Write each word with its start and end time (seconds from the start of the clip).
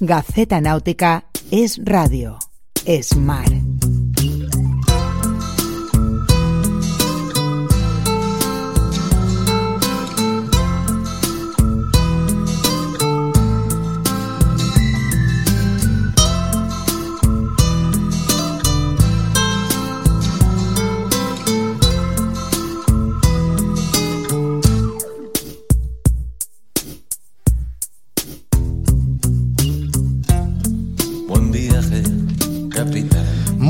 Gaceta 0.00 0.60
Náutica 0.60 1.24
es 1.50 1.80
radio, 1.82 2.38
es 2.84 3.16
mar. 3.16 3.46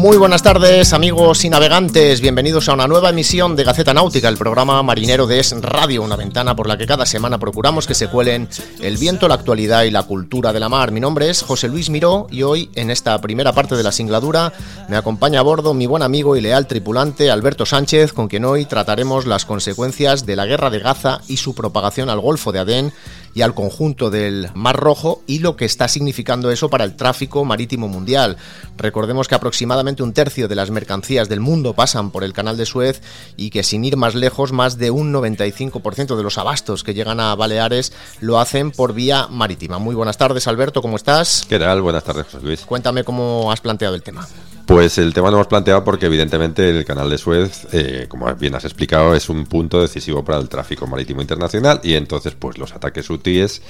Muy 0.06 0.18
buenas 0.18 0.44
tardes, 0.44 0.92
amigos 0.92 1.44
y 1.44 1.50
navegantes. 1.50 2.20
Bienvenidos 2.20 2.68
a 2.68 2.74
una 2.74 2.86
nueva 2.86 3.10
emisión 3.10 3.56
de 3.56 3.64
Gaceta 3.64 3.92
Náutica, 3.92 4.28
el 4.28 4.36
programa 4.36 4.80
marinero 4.84 5.26
de 5.26 5.40
Es 5.40 5.50
Radio, 5.60 6.04
una 6.04 6.14
ventana 6.14 6.54
por 6.54 6.68
la 6.68 6.78
que 6.78 6.86
cada 6.86 7.04
semana 7.04 7.38
procuramos 7.38 7.88
que 7.88 7.94
se 7.96 8.06
cuelen 8.06 8.48
el 8.80 8.98
viento, 8.98 9.26
la 9.26 9.34
actualidad 9.34 9.82
y 9.82 9.90
la 9.90 10.04
cultura 10.04 10.52
de 10.52 10.60
la 10.60 10.68
mar. 10.68 10.92
Mi 10.92 11.00
nombre 11.00 11.28
es 11.28 11.42
José 11.42 11.66
Luis 11.66 11.90
Miró 11.90 12.28
y 12.30 12.44
hoy, 12.44 12.70
en 12.76 12.92
esta 12.92 13.20
primera 13.20 13.52
parte 13.52 13.74
de 13.74 13.82
la 13.82 13.90
singladura, 13.90 14.52
me 14.88 14.96
acompaña 14.96 15.40
a 15.40 15.42
bordo 15.42 15.74
mi 15.74 15.86
buen 15.86 16.04
amigo 16.04 16.36
y 16.36 16.40
leal 16.40 16.68
tripulante 16.68 17.28
Alberto 17.28 17.66
Sánchez, 17.66 18.12
con 18.12 18.28
quien 18.28 18.44
hoy 18.44 18.64
trataremos 18.64 19.26
las 19.26 19.44
consecuencias 19.44 20.24
de 20.24 20.36
la 20.36 20.46
guerra 20.46 20.70
de 20.70 20.78
Gaza 20.78 21.20
y 21.26 21.38
su 21.38 21.52
propagación 21.52 22.10
al 22.10 22.20
Golfo 22.20 22.52
de 22.52 22.60
Adén 22.60 22.92
y 23.36 23.42
al 23.42 23.54
conjunto 23.54 24.08
del 24.08 24.48
Mar 24.54 24.76
Rojo 24.76 25.22
y 25.26 25.40
lo 25.40 25.56
que 25.56 25.66
está 25.66 25.88
significando 25.88 26.50
eso 26.50 26.70
para 26.70 26.84
el 26.84 26.96
tráfico 26.96 27.44
marítimo 27.44 27.86
mundial. 27.86 28.38
Recordemos 28.78 29.28
que 29.28 29.34
aproximadamente 29.34 30.02
un 30.02 30.14
tercio 30.14 30.48
de 30.48 30.54
las 30.54 30.70
mercancías 30.70 31.28
del 31.28 31.40
mundo 31.40 31.74
pasan 31.74 32.10
por 32.10 32.24
el 32.24 32.32
canal 32.32 32.56
de 32.56 32.64
Suez 32.64 33.02
y 33.36 33.50
que 33.50 33.62
sin 33.62 33.84
ir 33.84 33.98
más 33.98 34.14
lejos, 34.14 34.52
más 34.52 34.78
de 34.78 34.90
un 34.90 35.12
95% 35.12 36.16
de 36.16 36.22
los 36.22 36.38
abastos 36.38 36.82
que 36.82 36.94
llegan 36.94 37.20
a 37.20 37.34
Baleares 37.34 37.92
lo 38.20 38.40
hacen 38.40 38.70
por 38.70 38.94
vía 38.94 39.26
marítima. 39.28 39.78
Muy 39.78 39.94
buenas 39.94 40.16
tardes, 40.16 40.46
Alberto, 40.46 40.80
¿cómo 40.80 40.96
estás? 40.96 41.44
¿Qué 41.46 41.58
tal? 41.58 41.82
Buenas 41.82 42.04
tardes, 42.04 42.24
José 42.24 42.40
Luis. 42.42 42.62
Cuéntame 42.62 43.04
cómo 43.04 43.52
has 43.52 43.60
planteado 43.60 43.94
el 43.94 44.02
tema. 44.02 44.26
Pues 44.66 44.98
el 44.98 45.14
tema 45.14 45.30
lo 45.30 45.36
hemos 45.36 45.46
planteado 45.46 45.84
porque 45.84 46.06
evidentemente 46.06 46.68
el 46.68 46.84
canal 46.84 47.08
de 47.08 47.18
Suez, 47.18 47.68
eh, 47.70 48.06
como 48.08 48.34
bien 48.34 48.56
has 48.56 48.64
explicado, 48.64 49.14
es 49.14 49.28
un 49.28 49.46
punto 49.46 49.80
decisivo 49.80 50.24
para 50.24 50.40
el 50.40 50.48
tráfico 50.48 50.88
marítimo 50.88 51.22
internacional 51.22 51.78
y 51.84 51.94
entonces 51.94 52.34
pues 52.34 52.58
los 52.58 52.72
ataques 52.72 53.08
hutíes 53.08 53.62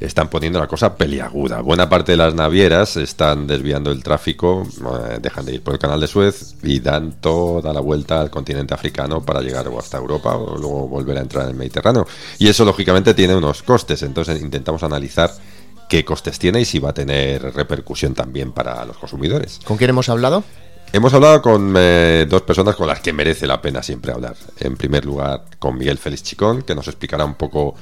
están 0.00 0.28
poniendo 0.28 0.58
la 0.58 0.66
cosa 0.66 0.96
peliaguda. 0.96 1.60
Buena 1.60 1.86
parte 1.90 2.12
de 2.12 2.16
las 2.16 2.34
navieras 2.34 2.96
están 2.96 3.46
desviando 3.46 3.90
el 3.90 4.02
tráfico, 4.02 4.66
eh, 4.66 5.18
dejan 5.20 5.44
de 5.44 5.56
ir 5.56 5.62
por 5.62 5.74
el 5.74 5.78
canal 5.78 6.00
de 6.00 6.06
Suez 6.06 6.54
y 6.62 6.80
dan 6.80 7.20
toda 7.20 7.70
la 7.74 7.80
vuelta 7.80 8.18
al 8.18 8.30
continente 8.30 8.72
africano 8.72 9.20
para 9.20 9.42
llegar 9.42 9.68
o 9.68 9.78
hasta 9.78 9.98
Europa 9.98 10.34
o 10.34 10.56
luego 10.56 10.88
volver 10.88 11.18
a 11.18 11.20
entrar 11.20 11.44
en 11.44 11.50
el 11.50 11.56
Mediterráneo. 11.56 12.06
Y 12.38 12.48
eso 12.48 12.64
lógicamente 12.64 13.12
tiene 13.12 13.36
unos 13.36 13.62
costes, 13.62 14.02
entonces 14.02 14.40
intentamos 14.40 14.82
analizar 14.82 15.30
qué 15.92 16.06
costes 16.06 16.38
tiene 16.38 16.58
y 16.58 16.64
si 16.64 16.78
va 16.78 16.88
a 16.88 16.94
tener 16.94 17.52
repercusión 17.52 18.14
también 18.14 18.52
para 18.52 18.82
los 18.86 18.96
consumidores. 18.96 19.60
¿Con 19.62 19.76
quién 19.76 19.90
hemos 19.90 20.08
hablado? 20.08 20.42
Hemos 20.90 21.12
hablado 21.12 21.42
con 21.42 21.74
eh, 21.76 22.24
dos 22.26 22.40
personas 22.40 22.76
con 22.76 22.86
las 22.86 23.00
que 23.00 23.12
merece 23.12 23.46
la 23.46 23.60
pena 23.60 23.82
siempre 23.82 24.10
hablar. 24.10 24.34
En 24.60 24.78
primer 24.78 25.04
lugar, 25.04 25.44
con 25.58 25.76
Miguel 25.76 25.98
Félix 25.98 26.22
Chicón, 26.22 26.62
que 26.62 26.74
nos 26.74 26.88
explicará 26.88 27.26
un 27.26 27.34
poco 27.34 27.74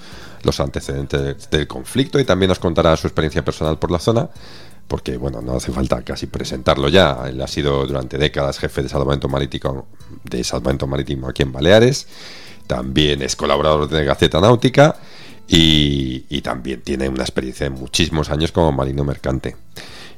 los 0.43 0.59
antecedentes 0.59 1.49
del 1.50 1.69
conflicto 1.69 2.19
y 2.19 2.25
también 2.25 2.49
nos 2.49 2.59
contará 2.59 2.97
su 2.97 3.06
experiencia 3.06 3.44
personal 3.44 3.78
por 3.78 3.93
la 3.93 4.00
zona, 4.00 4.28
porque 4.88 5.16
bueno, 5.16 5.41
no 5.41 5.54
hace 5.54 5.70
falta 5.70 6.03
casi 6.03 6.26
presentarlo 6.26 6.88
ya. 6.88 7.16
Él 7.28 7.41
ha 7.41 7.47
sido 7.47 7.87
durante 7.87 8.19
décadas 8.19 8.59
jefe 8.59 8.82
de 8.82 8.88
salvamento 8.88 9.28
marítimo, 9.28 9.87
de 10.25 10.43
salvamento 10.43 10.88
marítimo 10.88 11.28
aquí 11.28 11.44
en 11.44 11.53
Baleares. 11.53 12.09
También 12.66 13.22
es 13.22 13.37
colaborador 13.37 13.88
de 13.88 14.04
Gaceta 14.04 14.41
Náutica 14.41 14.97
y, 15.53 16.41
también 16.43 16.81
tiene 16.83 17.09
una 17.09 17.22
experiencia 17.22 17.65
de 17.65 17.71
muchísimos 17.71 18.31
años 18.31 18.53
como 18.53 18.71
marino 18.71 19.05
mercante. 19.05 19.56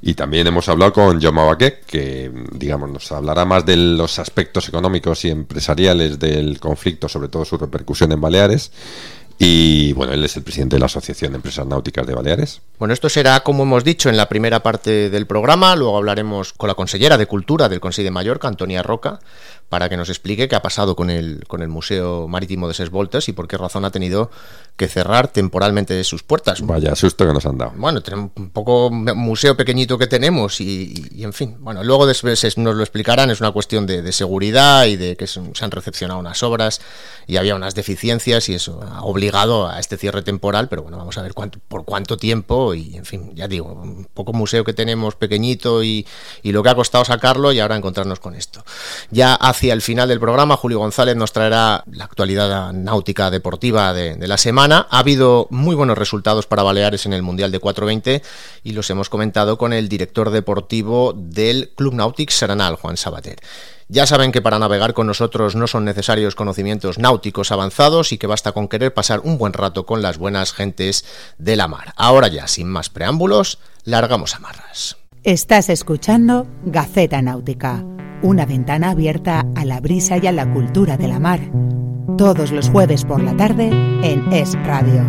Y 0.02 0.14
también 0.14 0.46
hemos 0.46 0.68
hablado 0.68 0.92
con 0.92 1.20
Jaume 1.20 1.46
Baquet, 1.46 1.86
que 1.86 2.30
digamos 2.52 2.90
nos 2.90 3.10
hablará 3.12 3.44
más 3.44 3.64
de 3.64 3.76
los 3.76 4.18
aspectos 4.18 4.68
económicos 4.68 5.24
y 5.24 5.30
empresariales 5.30 6.18
del 6.18 6.60
conflicto, 6.60 7.08
sobre 7.08 7.28
todo 7.28 7.44
su 7.44 7.56
repercusión 7.56 8.12
en 8.12 8.20
Baleares. 8.20 8.72
Y 9.38 9.92
bueno, 9.94 10.12
él 10.12 10.24
es 10.24 10.36
el 10.36 10.42
presidente 10.42 10.76
de 10.76 10.80
la 10.80 10.86
Asociación 10.86 11.32
de 11.32 11.36
Empresas 11.36 11.66
Náuticas 11.66 12.06
de 12.06 12.14
Baleares. 12.14 12.60
Bueno, 12.78 12.94
esto 12.94 13.08
será, 13.08 13.40
como 13.40 13.62
hemos 13.62 13.84
dicho, 13.84 14.08
en 14.08 14.16
la 14.16 14.28
primera 14.28 14.62
parte 14.62 15.08
del 15.08 15.26
programa. 15.26 15.74
Luego 15.76 15.96
hablaremos 15.96 16.52
con 16.52 16.68
la 16.68 16.74
consellera 16.74 17.16
de 17.16 17.26
Cultura 17.26 17.68
del 17.68 17.80
Consejo 17.80 18.04
de 18.04 18.10
Mallorca, 18.10 18.48
Antonia 18.48 18.82
Roca, 18.82 19.18
para 19.72 19.88
que 19.88 19.96
nos 19.96 20.10
explique 20.10 20.48
qué 20.48 20.54
ha 20.54 20.60
pasado 20.60 20.94
con 20.94 21.08
el, 21.08 21.44
con 21.48 21.62
el 21.62 21.68
Museo 21.68 22.28
Marítimo 22.28 22.68
de 22.68 22.74
Ses 22.74 22.90
Voltas 22.90 23.30
y 23.30 23.32
por 23.32 23.48
qué 23.48 23.56
razón 23.56 23.86
ha 23.86 23.90
tenido 23.90 24.30
que 24.76 24.86
cerrar 24.86 25.28
temporalmente 25.28 26.04
sus 26.04 26.22
puertas. 26.22 26.60
Vaya 26.60 26.94
susto 26.94 27.26
que 27.26 27.32
nos 27.32 27.46
han 27.46 27.56
dado. 27.56 27.72
Bueno, 27.76 28.02
tenemos 28.02 28.32
un 28.36 28.50
poco 28.50 28.90
museo 28.90 29.56
pequeñito 29.56 29.96
que 29.96 30.06
tenemos 30.06 30.60
y, 30.60 30.92
y, 31.12 31.20
y 31.20 31.24
en 31.24 31.32
fin, 31.32 31.56
bueno, 31.60 31.82
luego 31.84 32.04
después 32.04 32.58
nos 32.58 32.74
lo 32.74 32.82
explicarán, 32.82 33.30
es 33.30 33.40
una 33.40 33.50
cuestión 33.50 33.86
de, 33.86 34.02
de 34.02 34.12
seguridad 34.12 34.84
y 34.84 34.96
de 34.96 35.16
que 35.16 35.26
se, 35.26 35.40
se 35.54 35.64
han 35.64 35.70
recepcionado 35.70 36.20
unas 36.20 36.42
obras 36.42 36.82
y 37.26 37.38
había 37.38 37.54
unas 37.54 37.74
deficiencias 37.74 38.50
y 38.50 38.54
eso 38.54 38.82
ha 38.82 39.02
obligado 39.04 39.68
a 39.70 39.80
este 39.80 39.96
cierre 39.96 40.20
temporal, 40.20 40.68
pero 40.68 40.82
bueno, 40.82 40.98
vamos 40.98 41.16
a 41.16 41.22
ver 41.22 41.32
cuánto, 41.32 41.60
por 41.68 41.86
cuánto 41.86 42.18
tiempo 42.18 42.74
y 42.74 42.96
en 42.96 43.06
fin, 43.06 43.32
ya 43.34 43.48
digo, 43.48 43.72
un 43.72 44.06
poco 44.12 44.34
museo 44.34 44.64
que 44.64 44.74
tenemos 44.74 45.14
pequeñito 45.14 45.82
y, 45.82 46.06
y 46.42 46.52
lo 46.52 46.62
que 46.62 46.68
ha 46.68 46.74
costado 46.74 47.06
sacarlo 47.06 47.52
y 47.52 47.60
ahora 47.60 47.76
encontrarnos 47.76 48.20
con 48.20 48.34
esto. 48.34 48.62
Ya 49.10 49.34
hacia 49.62 49.74
el 49.74 49.80
final 49.80 50.08
del 50.08 50.18
programa, 50.18 50.56
Julio 50.56 50.80
González 50.80 51.14
nos 51.14 51.32
traerá 51.32 51.84
la 51.88 52.02
actualidad 52.02 52.72
náutica 52.72 53.30
deportiva 53.30 53.94
de, 53.94 54.16
la 54.26 54.36
semana. 54.36 54.88
Ha 54.90 54.98
habido 54.98 55.46
muy 55.50 55.76
buenos 55.76 55.96
resultados 55.96 56.48
para 56.48 56.64
Baleares 56.64 57.06
en 57.06 57.12
el 57.12 57.22
Mundial 57.22 57.52
de 57.52 57.60
420 57.60 58.22
y 58.64 58.72
los 58.72 58.90
hemos 58.90 59.08
comentado 59.08 59.58
con 59.58 59.72
el 59.72 59.88
director 59.88 60.30
deportivo 60.30 61.14
del 61.16 61.70
Club 61.76 61.94
Nautic 61.94 62.30
Serenal, 62.30 62.74
Juan 62.74 62.96
Sabater. 62.96 63.36
Ya 63.86 64.04
saben 64.04 64.32
que 64.32 64.42
para 64.42 64.58
navegar 64.58 64.94
con 64.94 65.06
nosotros 65.06 65.54
no 65.54 65.68
son 65.68 65.84
necesarios 65.84 66.34
conocimientos 66.34 66.98
náuticos 66.98 67.52
avanzados 67.52 68.10
y 68.10 68.18
que 68.18 68.26
basta 68.26 68.50
con 68.50 68.66
querer 68.66 68.92
pasar 68.92 69.20
un 69.20 69.38
buen 69.38 69.52
rato 69.52 69.86
con 69.86 70.02
las 70.02 70.18
buenas 70.18 70.52
gentes 70.52 71.04
de 71.38 71.54
la 71.54 71.68
mar. 71.68 71.94
Ahora 71.94 72.26
ya, 72.26 72.48
sin 72.48 72.66
más 72.66 72.90
preámbulos, 72.90 73.60
largamos 73.84 74.34
amarras. 74.34 74.96
Estás 75.22 75.68
escuchando 75.68 76.48
Gaceta 76.64 77.22
Náutica, 77.22 77.84
una 78.22 78.46
ventana 78.46 78.90
abierta 78.90 79.44
a 79.56 79.64
la 79.64 79.80
brisa 79.80 80.16
y 80.16 80.26
a 80.26 80.32
la 80.32 80.50
cultura 80.50 80.96
de 80.96 81.08
la 81.08 81.18
mar. 81.18 81.40
Todos 82.16 82.52
los 82.52 82.70
jueves 82.70 83.04
por 83.04 83.22
la 83.22 83.36
tarde 83.36 83.66
en 84.02 84.32
Es 84.32 84.54
Radio. 84.64 85.02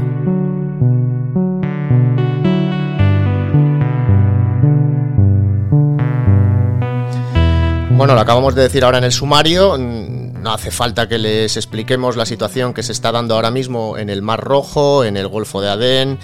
Bueno, 7.95 8.15
lo 8.15 8.21
acabamos 8.21 8.55
de 8.55 8.63
decir 8.63 8.83
ahora 8.83 8.97
en 8.97 9.03
el 9.03 9.11
sumario. 9.11 9.77
No 9.77 10.51
hace 10.51 10.71
falta 10.71 11.07
que 11.07 11.19
les 11.19 11.55
expliquemos 11.55 12.17
la 12.17 12.25
situación 12.25 12.73
que 12.73 12.83
se 12.83 12.91
está 12.91 13.11
dando 13.11 13.35
ahora 13.35 13.51
mismo 13.51 13.97
en 13.97 14.09
el 14.09 14.23
Mar 14.23 14.41
Rojo, 14.41 15.03
en 15.03 15.15
el 15.15 15.27
Golfo 15.27 15.61
de 15.61 15.69
Adén, 15.69 16.19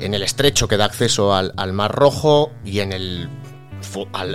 en 0.00 0.14
el 0.14 0.22
estrecho 0.22 0.66
que 0.66 0.78
da 0.78 0.86
acceso 0.86 1.34
al, 1.34 1.52
al 1.56 1.72
Mar 1.74 1.92
Rojo 1.92 2.50
y 2.64 2.80
en 2.80 2.92
el, 2.92 3.28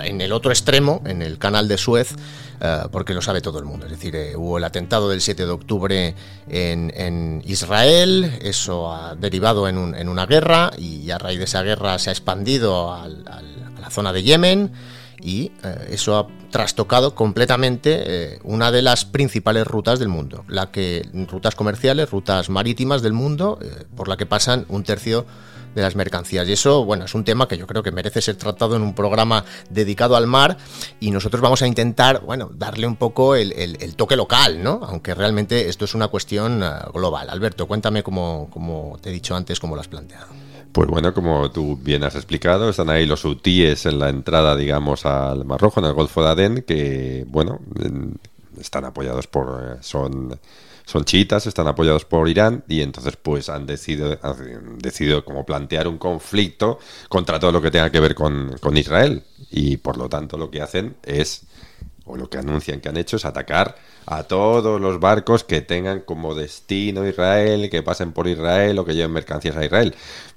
en 0.04 0.20
el 0.20 0.32
otro 0.32 0.50
extremo, 0.50 1.02
en 1.06 1.22
el 1.22 1.38
Canal 1.38 1.68
de 1.68 1.78
Suez, 1.78 2.14
Uh, 2.56 2.88
porque 2.88 3.12
lo 3.12 3.20
sabe 3.20 3.42
todo 3.42 3.58
el 3.58 3.66
mundo. 3.66 3.84
Es 3.84 3.92
decir, 3.92 4.16
eh, 4.16 4.34
hubo 4.34 4.56
el 4.56 4.64
atentado 4.64 5.10
del 5.10 5.20
7 5.20 5.44
de 5.44 5.52
octubre 5.52 6.14
en, 6.48 7.42
Israel, 7.44 8.32
eso 8.40 8.94
ha 8.94 9.14
derivado 9.14 9.68
en, 9.68 9.76
un, 9.76 9.94
en, 9.94 10.08
una 10.08 10.24
guerra 10.24 10.70
y 10.78 11.10
a 11.10 11.18
raíz 11.18 11.36
de 11.38 11.44
esa 11.44 11.62
guerra 11.62 11.98
se 11.98 12.08
ha 12.08 12.14
expandido 12.14 12.94
a 12.94 13.08
la 13.08 13.90
zona 13.90 14.14
de 14.14 14.22
Yemen 14.22 14.72
y 15.20 15.52
eh, 15.62 15.88
eso 15.90 16.18
ha 16.18 16.26
trastocado 16.50 17.14
completamente 17.14 18.02
eh, 18.06 18.38
una 18.44 18.70
de 18.70 18.82
las 18.82 19.04
principales 19.04 19.66
rutas 19.66 19.98
del 19.98 20.08
mundo, 20.08 20.44
la 20.48 20.70
que 20.70 21.08
rutas 21.28 21.54
comerciales, 21.54 22.10
rutas 22.10 22.48
marítimas 22.48 23.02
del 23.02 23.12
mundo, 23.12 23.58
eh, 23.62 23.84
por 23.96 24.08
la 24.08 24.16
que 24.16 24.26
pasan 24.26 24.66
un 24.68 24.84
tercio 24.84 25.26
de 25.76 25.82
las 25.82 25.94
mercancías. 25.94 26.48
Y 26.48 26.52
eso, 26.52 26.86
bueno, 26.86 27.04
es 27.04 27.14
un 27.14 27.22
tema 27.22 27.46
que 27.46 27.58
yo 27.58 27.66
creo 27.66 27.82
que 27.82 27.92
merece 27.92 28.22
ser 28.22 28.36
tratado 28.36 28.76
en 28.76 28.82
un 28.82 28.94
programa 28.94 29.44
dedicado 29.68 30.16
al 30.16 30.26
mar 30.26 30.56
y 31.00 31.10
nosotros 31.10 31.42
vamos 31.42 31.60
a 31.60 31.66
intentar, 31.66 32.22
bueno, 32.22 32.50
darle 32.52 32.86
un 32.86 32.96
poco 32.96 33.34
el, 33.36 33.94
toque 33.94 34.16
local, 34.16 34.62
¿no? 34.62 34.80
Aunque 34.82 35.14
realmente 35.14 35.68
esto 35.68 35.84
es 35.84 35.94
una 35.94 36.08
cuestión 36.08 36.62
eh, 36.62 36.68
global. 36.94 37.28
Alberto, 37.28 37.66
cuéntame 37.66 38.02
cómo, 38.02 38.48
como 38.50 38.98
te 39.02 39.10
he 39.10 39.12
dicho 39.12 39.36
antes, 39.36 39.60
cómo 39.60 39.74
lo 39.74 39.82
has 39.82 39.88
planteado. 39.88 40.28
Pues 40.72 40.88
bueno, 40.88 41.12
como 41.12 41.50
tú 41.50 41.78
bien 41.80 42.02
has 42.04 42.14
explicado, 42.14 42.70
están 42.70 42.88
ahí 42.88 43.04
los 43.04 43.24
UTIs 43.26 43.84
en 43.84 43.98
la 43.98 44.08
entrada, 44.08 44.56
digamos, 44.56 45.04
al 45.04 45.44
Mar 45.44 45.60
Rojo, 45.60 45.80
en 45.80 45.86
el 45.86 45.92
Golfo 45.92 46.22
de 46.22 46.30
Adén, 46.30 46.64
que, 46.66 47.26
bueno, 47.28 47.60
están 48.58 48.86
apoyados 48.86 49.26
por... 49.26 49.62
Eh, 49.62 49.76
son 49.80 50.38
son 50.86 51.04
chiitas, 51.04 51.46
están 51.48 51.66
apoyados 51.66 52.04
por 52.04 52.28
Irán 52.28 52.62
y 52.68 52.80
entonces 52.80 53.16
pues 53.16 53.48
han 53.48 53.66
decidido, 53.66 54.16
han 54.22 54.78
decidido 54.78 55.24
como 55.24 55.44
plantear 55.44 55.88
un 55.88 55.98
conflicto 55.98 56.78
contra 57.08 57.40
todo 57.40 57.50
lo 57.50 57.60
que 57.60 57.72
tenga 57.72 57.90
que 57.90 57.98
ver 57.98 58.14
con, 58.14 58.56
con 58.60 58.76
Israel. 58.76 59.24
Y 59.50 59.78
por 59.78 59.98
lo 59.98 60.08
tanto 60.08 60.38
lo 60.38 60.48
que 60.48 60.62
hacen 60.62 60.96
es, 61.02 61.42
o 62.04 62.16
lo 62.16 62.30
que 62.30 62.38
anuncian 62.38 62.80
que 62.80 62.88
han 62.88 62.96
hecho 62.96 63.16
es 63.16 63.24
atacar 63.24 63.74
a 64.06 64.22
todos 64.22 64.80
los 64.80 65.00
barcos 65.00 65.42
que 65.42 65.60
tengan 65.62 66.00
como 66.00 66.36
destino 66.36 67.06
Israel, 67.06 67.68
que 67.68 67.82
pasen 67.82 68.12
por 68.12 68.28
Israel 68.28 68.78
o 68.78 68.84
que 68.84 68.94
lleven 68.94 69.10
mercancías 69.10 69.56
a 69.56 69.64
Israel. 69.64 69.94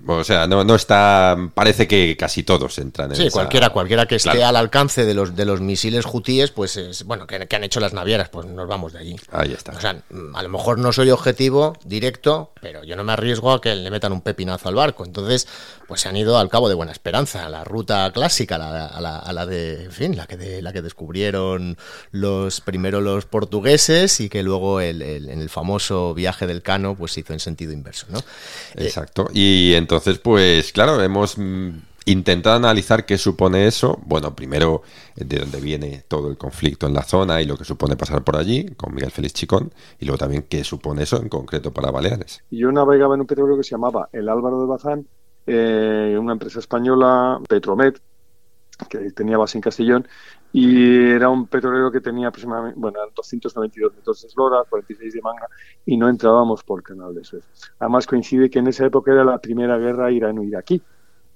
O 0.07 0.23
sea, 0.23 0.47
no, 0.47 0.63
no 0.63 0.73
está. 0.73 1.37
Parece 1.53 1.87
que 1.87 2.17
casi 2.17 2.41
todos 2.41 2.79
entran 2.79 3.11
en 3.11 3.17
Sí, 3.17 3.29
cualquiera, 3.29 3.69
cualquiera 3.69 4.07
que 4.07 4.15
esté 4.15 4.43
al 4.43 4.55
alcance 4.55 5.05
de 5.05 5.13
los, 5.13 5.35
de 5.35 5.45
los 5.45 5.61
misiles 5.61 6.05
hutíes, 6.11 6.49
pues 6.49 6.77
es, 6.77 7.03
bueno, 7.03 7.27
que, 7.27 7.47
han 7.55 7.63
hecho 7.63 7.79
las 7.79 7.93
navieras, 7.93 8.29
pues 8.29 8.47
nos 8.47 8.67
vamos 8.67 8.93
de 8.93 8.99
allí. 8.99 9.15
Ahí 9.31 9.53
está. 9.53 9.73
O 9.73 9.81
sea, 9.81 10.01
a 10.33 10.43
lo 10.43 10.49
mejor 10.49 10.79
no 10.79 10.91
soy 10.91 11.11
objetivo 11.11 11.77
directo, 11.85 12.51
pero 12.61 12.83
yo 12.83 12.95
no 12.95 13.03
me 13.03 13.13
arriesgo 13.13 13.51
a 13.51 13.61
que 13.61 13.75
le 13.75 13.91
metan 13.91 14.13
un 14.13 14.21
pepinazo 14.21 14.69
al 14.69 14.75
barco. 14.75 15.05
Entonces, 15.05 15.47
pues 15.87 16.01
se 16.01 16.09
han 16.09 16.17
ido 16.17 16.39
al 16.39 16.49
cabo 16.49 16.69
de 16.69 16.75
Buena 16.75 16.91
Esperanza, 16.91 17.45
a 17.45 17.49
la 17.49 17.63
ruta 17.63 18.11
clásica, 18.11 18.55
a 18.55 18.57
la, 18.57 18.85
a 18.87 19.01
la, 19.01 19.19
a 19.19 19.33
la 19.33 19.45
de, 19.45 19.83
en 19.83 19.91
fin, 19.91 20.17
la 20.17 20.25
que, 20.25 20.37
de, 20.37 20.63
la 20.63 20.73
que 20.73 20.81
descubrieron 20.81 21.77
los 22.11 22.61
primero 22.61 22.99
los 23.01 23.25
portugueses 23.25 23.58
y 24.19 24.29
que 24.29 24.43
luego 24.43 24.81
el, 24.81 25.01
en 25.01 25.41
el 25.41 25.49
famoso 25.49 26.13
viaje 26.13 26.47
del 26.47 26.61
Cano 26.61 26.95
pues 26.95 27.13
se 27.13 27.21
hizo 27.21 27.33
en 27.33 27.39
sentido 27.39 27.73
inverso, 27.73 28.07
¿no? 28.09 28.19
Eh, 28.19 28.85
Exacto. 28.85 29.29
Y 29.33 29.73
entonces, 29.73 30.19
pues 30.19 30.71
claro, 30.71 31.01
hemos 31.01 31.37
mm, 31.37 31.69
intentado 32.05 32.55
analizar 32.55 33.05
qué 33.05 33.17
supone 33.17 33.67
eso. 33.67 33.99
Bueno, 34.05 34.35
primero 34.35 34.81
de 35.15 35.39
dónde 35.39 35.59
viene 35.59 36.03
todo 36.07 36.29
el 36.29 36.37
conflicto 36.37 36.87
en 36.87 36.93
la 36.93 37.03
zona 37.03 37.41
y 37.41 37.45
lo 37.45 37.57
que 37.57 37.65
supone 37.65 37.95
pasar 37.95 38.23
por 38.23 38.37
allí, 38.37 38.73
con 38.75 38.93
Miguel 38.93 39.11
Félix 39.11 39.33
Chicón, 39.33 39.71
y 39.99 40.05
luego 40.05 40.17
también 40.17 40.45
qué 40.49 40.63
supone 40.63 41.03
eso 41.03 41.21
en 41.21 41.29
concreto 41.29 41.71
para 41.71 41.91
Baleares. 41.91 42.41
Yo 42.49 42.71
navegaba 42.71 43.15
en 43.15 43.21
un 43.21 43.27
petróleo 43.27 43.57
que 43.57 43.63
se 43.63 43.71
llamaba 43.71 44.09
el 44.11 44.29
Álvaro 44.29 44.61
de 44.61 44.67
Bazán, 44.67 45.07
eh, 45.45 46.17
una 46.19 46.33
empresa 46.33 46.59
española, 46.59 47.39
Petromet, 47.47 47.99
que 48.87 49.11
tenía 49.11 49.37
base 49.37 49.57
en 49.57 49.61
Castellón, 49.61 50.07
y 50.51 51.11
era 51.11 51.29
un 51.29 51.47
petrolero 51.47 51.91
que 51.91 52.01
tenía 52.01 52.29
aproximadamente, 52.29 52.79
bueno, 52.79 52.99
292 53.15 53.95
metros 53.95 54.21
de 54.21 54.27
eslora, 54.27 54.63
46 54.67 55.13
de 55.13 55.21
manga, 55.21 55.47
y 55.85 55.97
no 55.97 56.09
entrábamos 56.09 56.63
por 56.63 56.81
Canal 56.81 57.13
de 57.13 57.23
Suez. 57.23 57.43
Además 57.79 58.07
coincide 58.07 58.49
que 58.49 58.59
en 58.59 58.67
esa 58.67 58.85
época 58.85 59.11
era 59.11 59.23
la 59.23 59.37
primera 59.37 59.77
guerra 59.77 60.11
irano-iraquí 60.11 60.81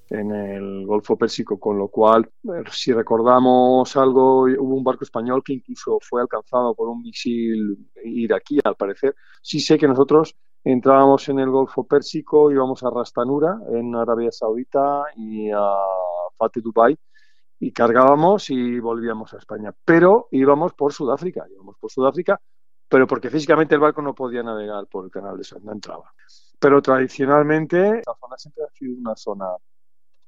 en 0.10 0.32
el 0.32 0.86
Golfo 0.86 1.16
Pérsico, 1.16 1.60
con 1.60 1.78
lo 1.78 1.88
cual, 1.88 2.30
si 2.72 2.94
recordamos 2.94 3.96
algo, 3.96 4.42
hubo 4.44 4.76
un 4.76 4.84
barco 4.84 5.04
español 5.04 5.42
que 5.44 5.54
incluso 5.54 5.98
fue 6.02 6.22
alcanzado 6.22 6.76
por 6.76 6.88
un 6.90 7.02
misil 7.02 7.90
iraquí, 8.04 8.60
al 8.64 8.76
parecer. 8.76 9.16
Sí 9.42 9.60
sé 9.60 9.78
que 9.78 9.88
nosotros 9.88 10.36
entrábamos 10.64 11.28
en 11.30 11.40
el 11.40 11.50
Golfo 11.50 11.86
Pérsico, 11.86 12.52
íbamos 12.52 12.84
a 12.84 12.90
Rastanura, 12.90 13.58
en 13.72 13.96
Arabia 13.96 14.32
Saudita, 14.32 15.04
y 15.16 15.50
a 15.52 15.74
Fateh 16.38 16.62
Dubai, 16.62 16.98
y 17.60 17.72
cargábamos 17.72 18.50
y 18.50 18.80
volvíamos 18.80 19.34
a 19.34 19.38
España. 19.38 19.74
Pero 19.86 20.28
íbamos 20.32 20.74
por 20.74 20.94
Sudáfrica, 20.94 21.46
íbamos 21.52 21.78
por 21.78 21.92
Sudáfrica, 21.92 22.40
pero 22.88 23.08
porque 23.08 23.30
físicamente 23.30 23.76
el 23.76 23.82
barco 23.82 24.02
no 24.02 24.14
podía 24.14 24.44
navegar 24.44 24.88
por 24.88 25.06
el 25.06 25.12
canal 25.12 25.38
de 25.38 25.44
Suez, 25.44 25.64
no 25.64 25.72
entraba. 25.72 26.14
Pero 26.60 26.82
tradicionalmente 26.82 27.78
la 28.06 28.16
zona 28.20 28.38
siempre 28.38 28.64
ha 28.64 28.70
sido 28.72 28.98
una 28.98 29.16
zona, 29.16 29.48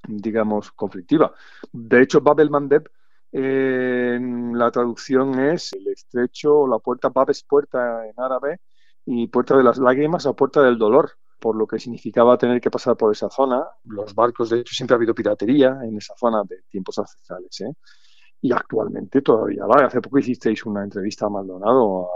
digamos, 0.08 0.72
conflictiva. 0.72 1.34
De 1.72 2.02
hecho, 2.02 2.22
Bab 2.22 2.40
el 2.40 2.50
Mandeb, 2.50 2.90
la 3.32 4.72
traducción 4.72 5.40
es 5.40 5.74
el 5.74 5.88
estrecho, 5.88 6.68
la 6.68 6.80
puerta, 6.80 7.10
Bab 7.10 7.30
es 7.30 7.44
puerta 7.44 8.08
en 8.08 8.14
árabe, 8.18 8.62
y 9.06 9.28
puerta 9.28 9.56
de 9.56 9.64
las 9.64 9.78
lágrimas 9.78 10.26
o 10.26 10.36
puerta 10.36 10.64
del 10.64 10.80
dolor 10.80 11.12
por 11.40 11.56
lo 11.56 11.68
que 11.68 11.80
significaba 11.80 12.38
tener 12.38 12.60
que 12.62 12.72
pasar 12.72 12.96
por 12.98 13.12
esa 13.12 13.30
zona. 13.30 13.66
Los 13.86 14.14
barcos, 14.14 14.50
de 14.50 14.60
hecho, 14.60 14.74
siempre 14.74 14.96
ha 14.96 14.98
habido 14.98 15.14
piratería 15.14 15.80
en 15.84 15.98
esa 15.98 16.16
zona 16.18 16.44
de 16.48 16.64
tiempos 16.70 16.98
ancestrales. 17.00 17.62
¿eh? 17.62 17.74
Y 18.42 18.52
actualmente 18.52 19.22
todavía. 19.22 19.64
Hace 19.86 20.02
poco 20.02 20.20
hicisteis 20.20 20.66
una 20.66 20.84
entrevista 20.84 21.26
a 21.26 21.30
Maldonado, 21.30 22.10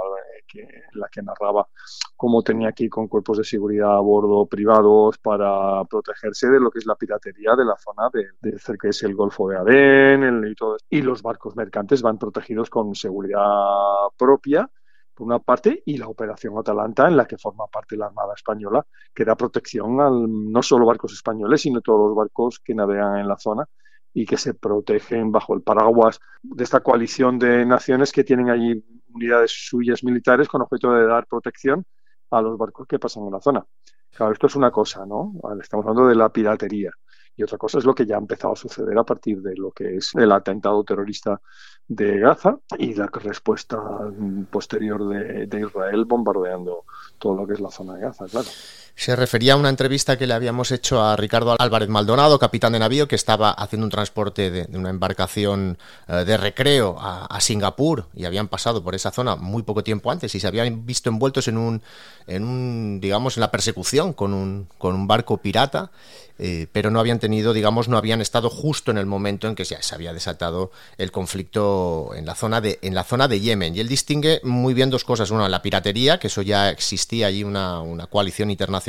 que, 0.48 0.62
en 0.62 1.00
la 1.00 1.08
que 1.10 1.22
narraba 1.22 1.68
cómo 2.16 2.42
tenía 2.42 2.72
que 2.72 2.86
ir 2.86 2.90
con 2.90 3.08
cuerpos 3.08 3.38
de 3.38 3.44
seguridad 3.44 3.96
a 3.96 4.00
bordo 4.00 4.46
privados 4.48 5.18
para 5.20 5.84
protegerse 5.86 6.48
de 6.48 6.60
lo 6.60 6.72
que 6.72 6.80
es 6.80 6.86
la 6.86 6.96
piratería 6.96 7.56
de 7.56 7.66
la 7.66 7.78
zona 7.78 8.10
de, 8.12 8.26
de 8.42 8.58
cerca 8.58 8.90
es 8.90 9.04
el 9.04 9.16
Golfo 9.16 9.48
de 9.50 9.58
Adén 9.58 10.44
y 10.46 10.56
todo. 10.56 10.78
Y 10.90 11.02
los 11.02 11.22
barcos 11.22 11.56
mercantes 11.56 12.02
van 12.02 12.18
protegidos 12.18 12.70
con 12.70 12.96
seguridad 12.96 13.44
propia 14.18 14.70
por 15.20 15.28
una 15.28 15.40
parte, 15.40 15.84
y 15.86 15.98
la 15.98 16.08
Operación 16.08 16.58
Atalanta, 16.58 17.06
en 17.10 17.18
la 17.18 17.26
que 17.26 17.38
forma 17.38 17.68
parte 17.68 17.98
la 17.98 18.06
Armada 18.06 18.34
Española, 18.34 18.86
que 19.14 19.26
da 19.26 19.36
protección 19.36 20.00
a 20.00 20.10
no 20.10 20.64
solo 20.64 20.86
barcos 20.86 21.12
españoles, 21.12 21.62
sino 21.62 21.82
todos 21.82 22.08
los 22.08 22.16
barcos 22.16 22.60
que 22.64 22.74
navegan 22.74 23.18
en 23.18 23.28
la 23.28 23.38
zona 23.38 23.66
y 24.14 24.26
que 24.26 24.38
se 24.38 24.54
protegen 24.54 25.30
bajo 25.30 25.54
el 25.54 25.62
paraguas 25.62 26.22
de 26.42 26.64
esta 26.64 26.80
coalición 26.80 27.38
de 27.38 27.66
naciones 27.66 28.14
que 28.14 28.24
tienen 28.24 28.50
allí 28.50 28.82
unidades 29.14 29.52
suyas 29.52 30.06
militares 30.06 30.48
con 30.48 30.62
objeto 30.62 30.94
de 30.94 31.06
dar 31.06 31.28
protección 31.28 31.84
a 32.32 32.42
los 32.42 32.58
barcos 32.58 32.88
que 32.88 32.98
pasan 32.98 33.26
en 33.26 33.34
la 33.34 33.42
zona. 33.42 33.66
Claro, 34.16 34.32
esto 34.32 34.48
es 34.48 34.56
una 34.56 34.72
cosa, 34.72 35.06
¿no? 35.06 35.34
Estamos 35.62 35.86
hablando 35.86 36.08
de 36.08 36.16
la 36.16 36.30
piratería. 36.30 36.92
Y 37.40 37.44
otra 37.44 37.58
cosa 37.58 37.78
es 37.78 37.86
lo 37.86 37.96
que 37.96 38.06
ya 38.06 38.16
ha 38.16 38.20
empezado 38.20 38.52
a 38.52 38.58
suceder 38.58 38.98
a 38.98 39.06
partir 39.06 39.42
de 39.42 39.56
lo 39.56 39.72
que 39.72 39.96
es 39.96 40.14
el 40.14 40.30
atentado 40.34 40.84
terrorista 40.84 41.40
de 41.88 42.20
Gaza 42.20 42.58
y 42.78 42.94
la 42.96 43.08
respuesta 43.08 43.82
posterior 44.52 45.08
de, 45.08 45.48
de 45.48 45.62
Israel 45.62 46.04
bombardeando 46.04 46.84
todo 47.18 47.36
lo 47.36 47.48
que 47.48 47.54
es 47.54 47.62
la 47.62 47.72
zona 47.72 47.96
de 47.96 48.02
Gaza, 48.02 48.26
claro. 48.26 48.50
Se 49.00 49.16
refería 49.16 49.54
a 49.54 49.56
una 49.56 49.70
entrevista 49.70 50.18
que 50.18 50.28
le 50.28 50.34
habíamos 50.34 50.74
hecho 50.74 51.02
a 51.02 51.16
Ricardo 51.16 51.56
Álvarez 51.58 51.88
Maldonado, 51.88 52.38
capitán 52.38 52.74
de 52.74 52.80
navío, 52.80 53.08
que 53.08 53.16
estaba 53.16 53.50
haciendo 53.50 53.86
un 53.86 53.92
transporte 53.92 54.52
de, 54.52 54.78
una 54.78 54.90
embarcación 54.90 55.78
eh, 56.10 56.26
de 56.26 56.36
recreo 56.36 56.98
a, 57.00 57.40
Singapur 57.40 58.08
y 58.14 58.26
habían 58.26 58.50
pasado 58.50 58.84
por 58.84 58.96
esa 58.96 59.12
zona 59.12 59.38
muy 59.38 59.64
poco 59.64 59.86
tiempo 59.86 60.12
antes 60.12 60.36
y 60.36 60.42
se 60.42 60.48
habían 60.48 60.86
visto 60.86 61.08
envueltos 61.08 61.48
en 61.48 61.58
un, 61.58 61.82
en 62.28 62.44
un 62.44 63.00
digamos, 63.00 63.38
en 63.38 63.42
la 63.42 63.52
persecución 63.52 64.12
con 64.12 64.34
un, 64.34 64.68
con 64.78 64.96
un 64.96 65.08
barco 65.08 65.38
pirata 65.38 65.92
eh, 66.42 66.68
pero 66.72 66.90
no 66.90 67.02
habían 67.02 67.20
tenido, 67.20 67.52
digamos, 67.52 67.90
no 67.90 67.98
habían 67.98 68.22
estado 68.22 68.50
justo 68.50 68.92
en 68.92 68.98
el 68.98 69.06
momento 69.06 69.50
en 69.50 69.56
que 69.56 69.66
se 69.66 69.78
había 69.94 70.14
desatado 70.14 70.72
el 70.98 71.12
conflicto 71.12 72.12
en 72.16 72.26
la 72.26 72.34
zona 72.34 72.62
de, 72.62 72.80
en 72.82 72.96
la 72.96 73.04
zona 73.04 73.28
de 73.28 73.42
Yemen. 73.42 73.76
Y 73.76 73.82
él 73.82 73.90
distingue 73.90 74.40
muy 74.44 74.74
bien 74.74 74.90
dos 74.90 75.04
cosas. 75.04 75.32
Una, 75.32 75.50
la 75.50 75.62
piratería, 75.62 76.18
que 76.18 76.28
eso 76.28 76.42
ya 76.42 76.70
existía 76.70 77.28
allí 77.28 77.44
una, 77.44 77.82
una 77.82 78.08
coalición 78.08 78.50
internacional 78.52 78.89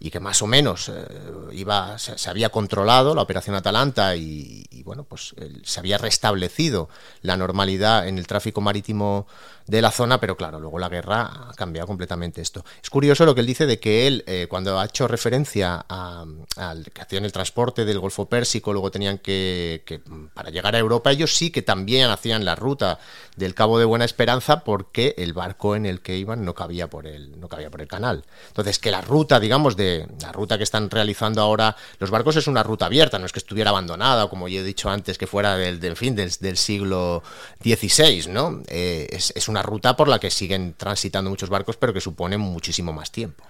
y 0.00 0.10
que 0.10 0.20
más 0.20 0.42
o 0.42 0.46
menos 0.46 0.88
eh, 0.88 1.04
iba, 1.52 1.98
se, 1.98 2.28
había 2.28 2.48
controlado 2.48 3.14
la 3.14 3.22
operación 3.22 3.54
Atalanta 3.54 4.16
y, 4.16 4.64
bueno, 4.84 5.04
pues 5.04 5.34
se 5.62 5.80
había 5.80 5.98
restablecido 5.98 6.88
la 7.22 7.36
normalidad 7.36 8.08
en 8.08 8.18
el 8.18 8.26
tráfico 8.26 8.60
marítimo 8.60 9.26
de 9.66 9.80
la 9.80 9.92
zona, 9.92 10.18
pero 10.18 10.36
claro, 10.36 10.58
luego 10.58 10.80
la 10.80 10.88
guerra 10.88 11.48
ha 11.48 11.54
cambiado 11.54 11.86
completamente 11.86 12.42
esto. 12.42 12.64
Es 12.82 12.90
curioso 12.90 13.24
lo 13.24 13.34
que 13.36 13.40
él 13.40 13.46
dice 13.46 13.66
de 13.66 13.78
que 13.78 14.08
él, 14.08 14.24
eh, 14.26 14.46
cuando 14.50 14.80
ha 14.80 14.84
hecho 14.84 15.06
referencia 15.06 15.76
al 15.76 16.90
que 16.92 17.00
hacían 17.00 17.24
el 17.24 17.30
transporte 17.30 17.84
del 17.84 18.00
Golfo 18.00 18.26
Pérsico, 18.26 18.72
luego 18.72 18.90
tenían 18.90 19.18
que, 19.18 19.82
que, 19.86 20.00
para 20.34 20.50
llegar 20.50 20.74
a 20.74 20.78
Europa, 20.78 21.12
ellos 21.12 21.36
sí 21.36 21.52
que 21.52 21.62
también 21.62 22.10
hacían 22.10 22.44
la 22.44 22.56
ruta 22.56 22.98
del 23.36 23.54
Cabo 23.54 23.78
de 23.78 23.84
Buena 23.84 24.04
Esperanza 24.04 24.64
porque 24.64 25.14
el 25.18 25.32
barco 25.34 25.76
en 25.76 25.86
el 25.86 26.00
que 26.00 26.16
iban 26.16 26.44
no 26.44 26.54
cabía 26.54 26.90
por 26.90 27.06
el, 27.06 27.38
no 27.38 27.48
cabía 27.48 27.70
por 27.70 27.80
el 27.80 27.88
canal. 27.88 28.24
Entonces, 28.48 28.78
que 28.78 28.90
la 28.90 29.02
ruta, 29.10 29.38
digamos, 29.38 29.76
de 29.76 30.08
la 30.22 30.32
ruta 30.32 30.56
que 30.56 30.64
están 30.64 30.88
realizando 30.88 31.42
ahora 31.42 31.76
los 31.98 32.10
barcos 32.10 32.36
es 32.36 32.46
una 32.46 32.62
ruta 32.62 32.86
abierta, 32.86 33.18
no 33.18 33.26
es 33.26 33.32
que 33.32 33.40
estuviera 33.40 33.70
abandonada, 33.70 34.30
como 34.30 34.48
yo 34.48 34.60
he 34.60 34.64
dicho 34.64 34.88
antes, 34.88 35.18
que 35.18 35.26
fuera 35.26 35.56
del, 35.56 35.96
fin, 35.96 36.14
del, 36.14 36.56
siglo 36.56 37.22
XVI, 37.62 38.28
¿no? 38.28 38.62
Eh, 38.68 39.08
es, 39.10 39.32
es 39.34 39.48
una 39.48 39.62
ruta 39.62 39.96
por 39.96 40.08
la 40.08 40.18
que 40.18 40.30
siguen 40.30 40.74
transitando 40.76 41.28
muchos 41.28 41.50
barcos, 41.50 41.76
pero 41.76 41.92
que 41.92 42.00
supone 42.00 42.38
muchísimo 42.38 42.92
más 42.92 43.10
tiempo. 43.10 43.44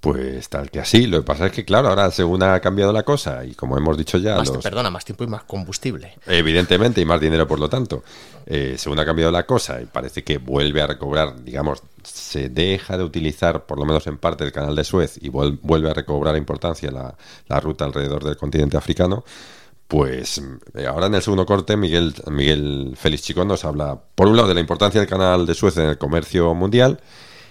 Pues 0.00 0.48
tal 0.48 0.70
que 0.70 0.78
así. 0.78 1.06
Lo 1.06 1.18
que 1.18 1.24
pasa 1.24 1.46
es 1.46 1.52
que, 1.52 1.64
claro, 1.64 1.88
ahora 1.88 2.10
según 2.12 2.42
ha 2.44 2.60
cambiado 2.60 2.92
la 2.92 3.02
cosa 3.02 3.44
y 3.44 3.54
como 3.54 3.76
hemos 3.76 3.96
dicho 3.96 4.16
ya... 4.18 4.36
Más, 4.36 4.50
Perdona, 4.50 4.90
más 4.90 5.04
tiempo 5.04 5.24
y 5.24 5.26
más 5.26 5.42
combustible. 5.42 6.14
Evidentemente, 6.26 7.00
y 7.00 7.04
más 7.04 7.20
dinero 7.20 7.48
por 7.48 7.58
lo 7.58 7.68
tanto. 7.68 8.04
Eh, 8.46 8.76
según 8.78 9.00
ha 9.00 9.04
cambiado 9.04 9.32
la 9.32 9.44
cosa 9.44 9.82
y 9.82 9.86
parece 9.86 10.22
que 10.22 10.38
vuelve 10.38 10.82
a 10.82 10.86
recobrar, 10.86 11.42
digamos, 11.42 11.82
se 12.04 12.48
deja 12.48 12.96
de 12.96 13.02
utilizar, 13.02 13.66
por 13.66 13.78
lo 13.78 13.84
menos 13.84 14.06
en 14.06 14.18
parte, 14.18 14.44
el 14.44 14.52
canal 14.52 14.76
de 14.76 14.84
Suez 14.84 15.18
y 15.20 15.30
vuelve 15.30 15.90
a 15.90 15.94
recobrar 15.94 16.36
importancia 16.36 16.92
la, 16.92 17.16
la 17.48 17.60
ruta 17.60 17.84
alrededor 17.84 18.24
del 18.24 18.36
continente 18.36 18.76
africano, 18.76 19.24
pues 19.88 20.40
eh, 20.74 20.86
ahora 20.86 21.06
en 21.06 21.14
el 21.14 21.22
segundo 21.22 21.44
corte 21.44 21.76
Miguel, 21.76 22.14
Miguel 22.30 22.94
Félix 22.94 23.22
Chicón 23.22 23.48
nos 23.48 23.64
habla, 23.64 23.98
por 24.14 24.28
un 24.28 24.36
lado, 24.36 24.48
de 24.48 24.54
la 24.54 24.60
importancia 24.60 25.00
del 25.00 25.08
canal 25.08 25.44
de 25.44 25.54
Suez 25.54 25.76
en 25.78 25.86
el 25.86 25.98
comercio 25.98 26.54
mundial 26.54 27.00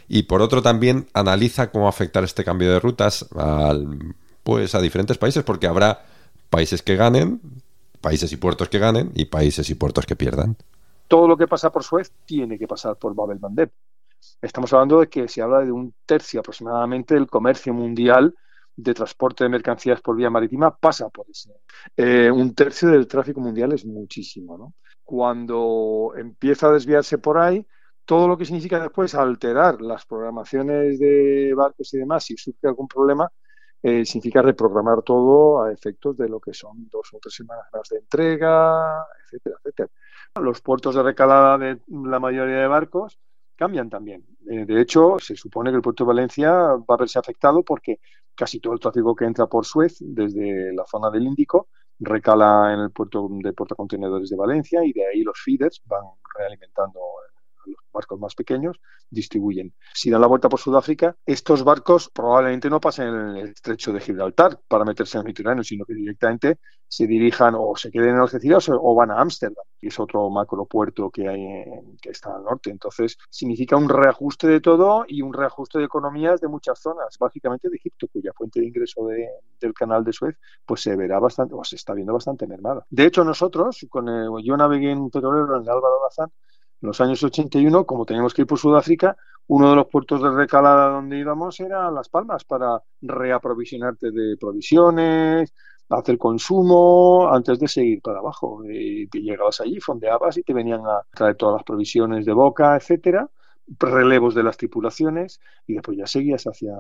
y 0.08 0.24
por 0.24 0.42
otro 0.42 0.62
también 0.62 1.08
analiza 1.14 1.72
cómo 1.72 1.88
afectar 1.88 2.24
este 2.24 2.44
cambio 2.44 2.72
de 2.72 2.80
rutas 2.80 3.28
al, 3.36 4.16
pues 4.44 4.76
a 4.76 4.82
diferentes 4.82 5.18
países, 5.18 5.44
porque 5.44 5.68
habrá 5.68 6.06
países 6.50 6.82
que 6.82 6.96
ganen, 6.96 7.42
países 8.02 8.32
y 8.32 8.38
puertos 8.38 8.70
que 8.70 8.80
ganen 8.80 9.12
y 9.16 9.26
países 9.26 9.70
y 9.70 9.76
puertos 9.76 10.06
que 10.06 10.16
pierdan. 10.16 10.56
Todo 11.08 11.28
lo 11.28 11.38
que 11.38 11.48
pasa 11.48 11.72
por 11.72 11.84
Suez 11.84 12.12
tiene 12.26 12.58
que 12.58 12.68
pasar 12.68 12.98
por 12.98 13.16
Babel 13.16 13.40
Mandeb. 13.40 13.72
Estamos 14.42 14.72
hablando 14.74 15.00
de 15.00 15.10
que 15.10 15.28
se 15.28 15.42
habla 15.42 15.60
de 15.60 15.72
un 15.72 15.94
tercio 16.06 16.40
aproximadamente 16.40 17.14
del 17.14 17.28
comercio 17.28 17.74
mundial 17.74 18.36
de 18.76 18.94
transporte 18.94 19.44
de 19.44 19.50
mercancías 19.50 20.02
por 20.02 20.16
vía 20.16 20.30
marítima 20.30 20.76
pasa 20.76 21.10
por 21.10 21.26
ese. 21.30 21.52
Eh, 21.96 22.30
un 22.32 22.54
tercio 22.54 22.90
del 22.90 23.08
tráfico 23.08 23.40
mundial 23.40 23.74
es 23.74 23.86
muchísimo. 23.86 24.58
¿no? 24.58 24.74
Cuando 25.04 26.14
empieza 26.16 26.68
a 26.68 26.72
desviarse 26.72 27.18
por 27.18 27.40
ahí, 27.40 27.66
todo 28.08 28.30
lo 28.30 28.38
que 28.38 28.46
significa 28.46 28.80
después 28.80 29.14
alterar 29.16 29.82
las 29.82 30.06
programaciones 30.06 30.98
de 30.98 31.54
barcos 31.54 31.94
y 31.94 31.98
demás, 31.98 32.24
si 32.24 32.38
surge 32.38 32.66
algún 32.66 32.88
problema, 32.88 33.30
eh, 33.84 34.06
significa 34.06 34.42
reprogramar 34.42 35.02
todo 35.04 35.62
a 35.64 35.74
efectos 35.74 36.16
de 36.16 36.30
lo 36.30 36.40
que 36.40 36.54
son 36.54 36.88
dos 36.90 37.10
o 37.14 37.20
tres 37.22 37.36
semanas 37.36 37.66
más 37.74 37.90
de 37.90 37.98
entrega, 37.98 39.06
etcétera, 39.26 39.58
etcétera. 39.60 39.90
Los 40.42 40.62
puertos 40.62 40.96
de 40.96 41.04
recalada 41.04 41.58
de 41.58 41.82
la 41.90 42.20
mayoría 42.22 42.56
de 42.56 42.68
barcos 42.68 43.20
cambian 43.58 43.90
también. 43.90 44.26
Eh, 44.50 44.66
de 44.66 44.82
hecho, 44.82 45.18
se 45.20 45.36
supone 45.36 45.72
que 45.72 45.76
el 45.76 45.82
puerto 45.82 46.06
de 46.06 46.08
Valencia 46.08 46.52
va 46.54 46.96
a 46.96 46.98
verse 46.98 47.20
afectado 47.20 47.62
porque 47.64 48.00
casi 48.34 48.62
todo 48.62 48.74
el 48.74 48.80
tráfico 48.80 49.16
que 49.16 49.26
entra 49.26 49.48
por 49.48 49.66
Suez 49.66 49.98
desde 50.00 50.74
la 50.74 50.86
zona 50.86 51.10
del 51.12 51.28
Índico 51.28 51.68
recala 52.00 52.74
en 52.74 52.80
el 52.80 52.92
puerto 52.92 53.28
de 53.30 53.52
portacontenedores 53.52 54.30
de 54.30 54.38
Valencia 54.38 54.86
y 54.86 54.94
de 54.94 55.08
ahí 55.08 55.24
los 55.24 55.38
feeders 55.44 55.82
van 55.86 56.04
realimentando 56.38 57.02
los 57.72 57.92
barcos 57.92 58.20
más 58.20 58.36
pequeños 58.36 58.80
distribuyen. 59.10 59.74
Si 59.94 60.10
dan 60.10 60.22
la 60.22 60.28
vuelta 60.28 60.50
por 60.50 60.60
Sudáfrica, 60.60 61.16
estos 61.26 61.64
barcos 61.64 62.10
probablemente 62.10 62.70
no 62.70 62.80
pasen 62.80 63.08
en 63.08 63.38
el 63.38 63.50
estrecho 63.50 63.94
de 63.94 64.02
Gibraltar 64.02 64.60
para 64.68 64.86
meterse 64.86 65.18
en 65.18 65.22
el 65.22 65.26
Mediterráneo, 65.26 65.64
sino 65.64 65.86
que 65.86 65.94
directamente 65.94 66.60
se 66.88 67.06
dirijan 67.06 67.54
o 67.58 67.76
se 67.76 67.92
queden 67.92 68.12
en 68.12 68.22
Algeciras 68.22 68.70
o 68.70 68.96
van 68.96 69.12
a 69.12 69.20
Ámsterdam, 69.20 69.66
que 69.80 69.88
es 69.88 70.00
otro 70.00 70.30
macropuerto 70.30 71.10
que 71.10 71.28
hay 71.28 71.46
que 72.02 72.12
está 72.12 72.36
al 72.36 72.44
norte. 72.44 72.70
Entonces, 72.70 73.18
significa 73.30 73.76
un 73.76 73.90
reajuste 73.90 74.48
de 74.48 74.62
todo 74.62 75.06
y 75.08 75.22
un 75.22 75.34
reajuste 75.34 75.80
de 75.80 75.86
economías 75.86 76.40
de 76.40 76.48
muchas 76.48 76.80
zonas, 76.80 77.18
básicamente 77.20 77.70
de 77.70 77.76
Egipto, 77.76 78.08
cuya 78.08 78.32
fuente 78.34 78.62
de 78.62 78.68
ingreso 78.68 79.06
del 79.06 79.74
canal 79.74 80.04
de 80.04 80.14
Suez 80.14 80.38
pues 80.66 80.82
se 80.82 80.96
verá 80.96 81.20
bastante, 81.20 81.54
o 81.56 81.64
se 81.64 81.76
está 81.76 81.94
viendo 81.94 82.14
bastante 82.14 82.48
mermada. 82.48 82.86
De 82.90 83.06
hecho, 83.06 83.24
nosotros, 83.24 83.86
con 83.90 84.08
yo 84.44 84.58
navegué 84.58 84.92
en 84.92 85.00
un 85.00 85.10
petrolero 85.10 85.58
en 85.58 85.64
el 85.64 85.70
Álvaro 85.70 86.02
Bazán, 86.02 86.32
en 86.82 86.88
los 86.88 87.02
años 87.02 87.24
81, 87.24 87.86
como 87.86 88.06
teníamos 88.06 88.34
que 88.34 88.44
ir 88.44 88.48
por 88.48 88.60
Sudáfrica, 88.60 89.18
uno 89.48 89.70
de 89.70 89.76
los 89.78 89.88
puertos 89.88 90.22
de 90.22 90.30
recalada 90.30 90.90
donde 90.90 91.18
íbamos 91.18 91.60
era 91.60 91.90
Las 91.90 92.10
Palmas 92.10 92.44
para 92.44 92.82
reaprovisionarte 93.02 94.12
de 94.12 94.38
provisiones, 94.38 95.54
hacer 95.90 96.18
consumo 96.18 97.30
antes 97.32 97.58
de 97.60 97.68
seguir 97.68 98.02
para 98.02 98.20
abajo. 98.20 98.62
Y 98.66 99.08
llegabas 99.12 99.62
allí, 99.62 99.80
fondeabas 99.80 100.38
y 100.38 100.44
te 100.44 100.54
venían 100.54 100.82
a 100.82 101.02
traer 101.14 101.36
todas 101.36 101.56
las 101.56 101.64
provisiones 101.64 102.26
de 102.26 102.34
boca, 102.34 102.76
etcétera, 102.76 103.30
relevos 103.80 104.36
de 104.36 104.44
las 104.44 104.58
tripulaciones 104.58 105.40
y 105.66 105.74
después 105.74 105.98
ya 105.98 106.08
seguías 106.08 106.44
hacia, 106.44 106.74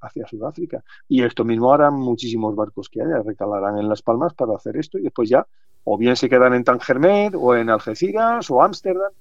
hacia 0.00 0.26
Sudáfrica. 0.26 0.82
Y 1.06 1.22
esto 1.22 1.44
mismo 1.44 1.72
harán 1.72 1.94
muchísimos 1.94 2.56
barcos 2.56 2.88
que 2.88 3.02
haya, 3.02 3.22
recalarán 3.22 3.78
en 3.78 3.88
Las 3.88 4.02
Palmas 4.02 4.34
para 4.34 4.56
hacer 4.56 4.76
esto 4.76 4.98
y 4.98 5.02
después 5.02 5.28
ya 5.28 5.46
o 5.84 5.96
bien 5.96 6.16
se 6.16 6.28
quedan 6.28 6.54
en 6.54 6.64
Tangermet 6.64 7.34
o 7.36 7.54
en 7.54 7.70
Algeciras 7.70 8.50
o 8.50 8.60
Ámsterdam 8.62 9.12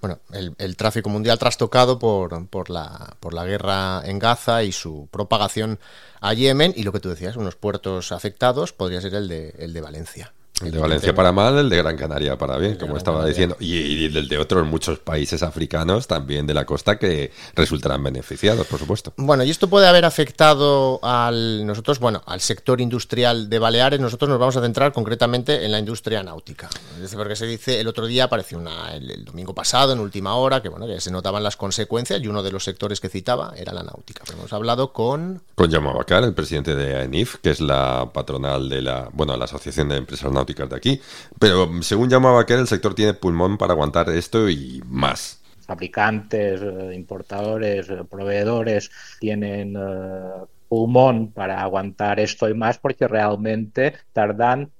bueno, 0.00 0.20
el, 0.32 0.76
tráfico 0.76 1.10
mundial 1.10 1.38
trastocado 1.38 1.98
por, 1.98 2.46
por, 2.48 2.70
la, 2.70 3.16
por 3.20 3.34
la 3.34 3.44
guerra 3.44 4.02
en 4.04 4.18
Gaza 4.18 4.62
y 4.62 4.72
su 4.72 5.08
propagación 5.10 5.78
a 6.20 6.32
Yemen 6.32 6.72
y 6.74 6.84
lo 6.84 6.92
que 6.92 7.00
tú 7.00 7.10
decías, 7.10 7.36
unos 7.36 7.56
puertos 7.56 8.12
afectados 8.12 8.72
podría 8.72 9.00
ser 9.00 9.14
el 9.14 9.28
de, 9.28 9.54
el 9.58 9.72
de 9.72 9.80
Valencia. 9.80 10.32
El 10.62 10.72
de 10.72 10.78
Valencia 10.78 11.14
para 11.14 11.32
mal, 11.32 11.58
el 11.58 11.70
de 11.70 11.76
Gran 11.76 11.96
Canaria 11.96 12.36
para 12.36 12.58
bien, 12.58 12.76
como 12.76 12.96
estaba 12.96 13.24
diciendo. 13.24 13.56
Y, 13.60 14.04
el 14.06 14.28
de 14.28 14.38
otros 14.38 14.66
muchos 14.66 14.98
países 14.98 15.42
africanos 15.42 16.06
también 16.06 16.46
de 16.46 16.54
la 16.54 16.66
costa 16.66 16.98
que 16.98 17.32
resultarán 17.54 18.02
beneficiados, 18.02 18.66
por 18.66 18.78
supuesto. 18.78 19.12
Bueno, 19.16 19.42
y 19.44 19.50
esto 19.50 19.68
puede 19.68 19.88
haber 19.88 20.04
afectado 20.04 21.00
al 21.02 21.66
nosotros, 21.66 21.98
bueno, 21.98 22.22
al 22.26 22.40
sector 22.40 22.80
industrial 22.80 23.48
de 23.48 23.58
Baleares. 23.58 24.00
Nosotros 24.00 24.28
nos 24.28 24.38
vamos 24.38 24.56
a 24.56 24.60
centrar 24.60 24.92
concretamente 24.92 25.64
en 25.64 25.72
la 25.72 25.78
industria 25.78 26.22
náutica. 26.22 26.68
Porque 27.14 27.36
se 27.36 27.46
dice, 27.46 27.80
el 27.80 27.88
otro 27.88 28.06
día 28.06 28.24
apareció 28.24 28.58
una, 28.58 28.94
el, 28.94 29.24
domingo 29.24 29.54
pasado, 29.54 29.92
en 29.92 30.00
última 30.00 30.34
hora, 30.34 30.60
que 30.60 30.68
bueno, 30.68 30.86
que 30.86 31.00
se 31.00 31.10
notaban 31.10 31.42
las 31.42 31.56
consecuencias 31.56 32.20
y 32.22 32.26
uno 32.26 32.42
de 32.42 32.52
los 32.52 32.64
sectores 32.64 33.00
que 33.00 33.08
citaba 33.08 33.54
era 33.56 33.72
la 33.72 33.82
náutica. 33.82 34.22
Pero 34.26 34.38
hemos 34.38 34.52
hablado 34.52 34.92
con... 34.92 35.42
Con 35.54 35.70
Jaume 35.70 35.92
Bacar, 35.92 36.24
el 36.24 36.34
presidente 36.34 36.74
de 36.74 36.96
AENIF, 36.96 37.36
que 37.42 37.50
es 37.50 37.60
la 37.60 38.10
patronal 38.12 38.68
de 38.68 38.82
la, 38.82 39.08
bueno, 39.12 39.36
la 39.36 39.44
Asociación 39.44 39.88
de 39.88 39.96
Empresas 39.96 40.30
Náuticas 40.30 40.49
de 40.54 40.76
aquí. 40.76 41.00
Pero 41.38 41.70
según 41.82 42.08
llamaba 42.08 42.46
que 42.46 42.54
el 42.54 42.66
sector 42.66 42.94
tiene 42.94 43.14
pulmón 43.14 43.58
para 43.58 43.72
aguantar 43.72 44.10
esto 44.10 44.48
y 44.48 44.82
más. 44.86 45.40
Fabricantes, 45.66 46.60
eh, 46.62 46.94
importadores, 46.94 47.88
eh, 47.88 48.04
proveedores 48.08 48.90
tienen 49.20 49.76
eh, 49.76 50.44
pulmón 50.68 51.32
para 51.32 51.62
aguantar 51.62 52.20
esto 52.20 52.48
y 52.48 52.54
más 52.54 52.78
porque 52.78 53.06
realmente 53.06 53.94
tardan 54.12 54.70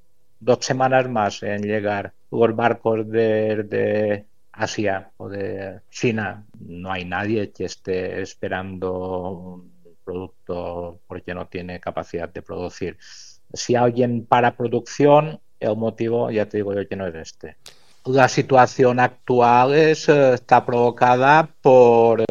dos 0.40 0.64
semanas 0.64 1.08
más 1.08 1.42
en 1.42 1.62
llegar 1.62 2.12
los 2.30 2.54
barcos 2.56 3.08
de, 3.08 3.62
de 3.64 4.24
Asia 4.52 5.10
o 5.16 5.28
de 5.28 5.80
China. 5.90 6.44
No 6.58 6.92
hay 6.92 7.04
nadie 7.04 7.50
que 7.50 7.64
esté 7.64 8.20
esperando 8.20 8.92
un 9.30 9.72
producto 10.04 11.00
porque 11.06 11.34
no 11.34 11.46
tiene 11.46 11.80
capacidad 11.80 12.28
de 12.28 12.42
producir. 12.42 12.96
Si 13.52 13.74
alguien 13.74 14.26
para 14.26 14.56
producción, 14.56 15.40
el 15.60 15.76
motivo, 15.76 16.30
ya 16.30 16.46
te 16.46 16.56
digo 16.56 16.74
yo 16.74 16.88
que 16.88 16.96
no 16.96 17.06
es 17.06 17.14
este. 17.14 17.56
La 18.06 18.28
situación 18.28 18.98
actual 18.98 19.74
es, 19.74 20.08
eh, 20.08 20.34
está 20.34 20.64
provocada 20.64 21.48
por 21.60 22.24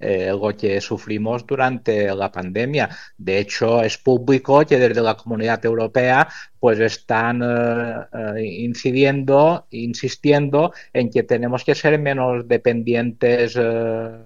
eh, 0.00 0.30
lo 0.30 0.56
que 0.56 0.80
sufrimos 0.80 1.46
durante 1.46 2.14
la 2.14 2.30
pandemia. 2.30 2.88
De 3.16 3.38
hecho, 3.38 3.82
es 3.82 3.98
público 3.98 4.64
que 4.66 4.78
desde 4.78 5.00
la 5.00 5.16
Comunidad 5.16 5.64
Europea 5.64 6.28
pues 6.64 6.80
están 6.80 7.42
eh, 7.42 8.06
eh, 8.38 8.42
incidiendo, 8.42 9.66
insistiendo 9.70 10.72
en 10.94 11.10
que 11.10 11.22
tenemos 11.22 11.62
que 11.62 11.74
ser 11.74 11.98
menos 11.98 12.48
dependientes 12.48 13.54
eh, 13.54 13.60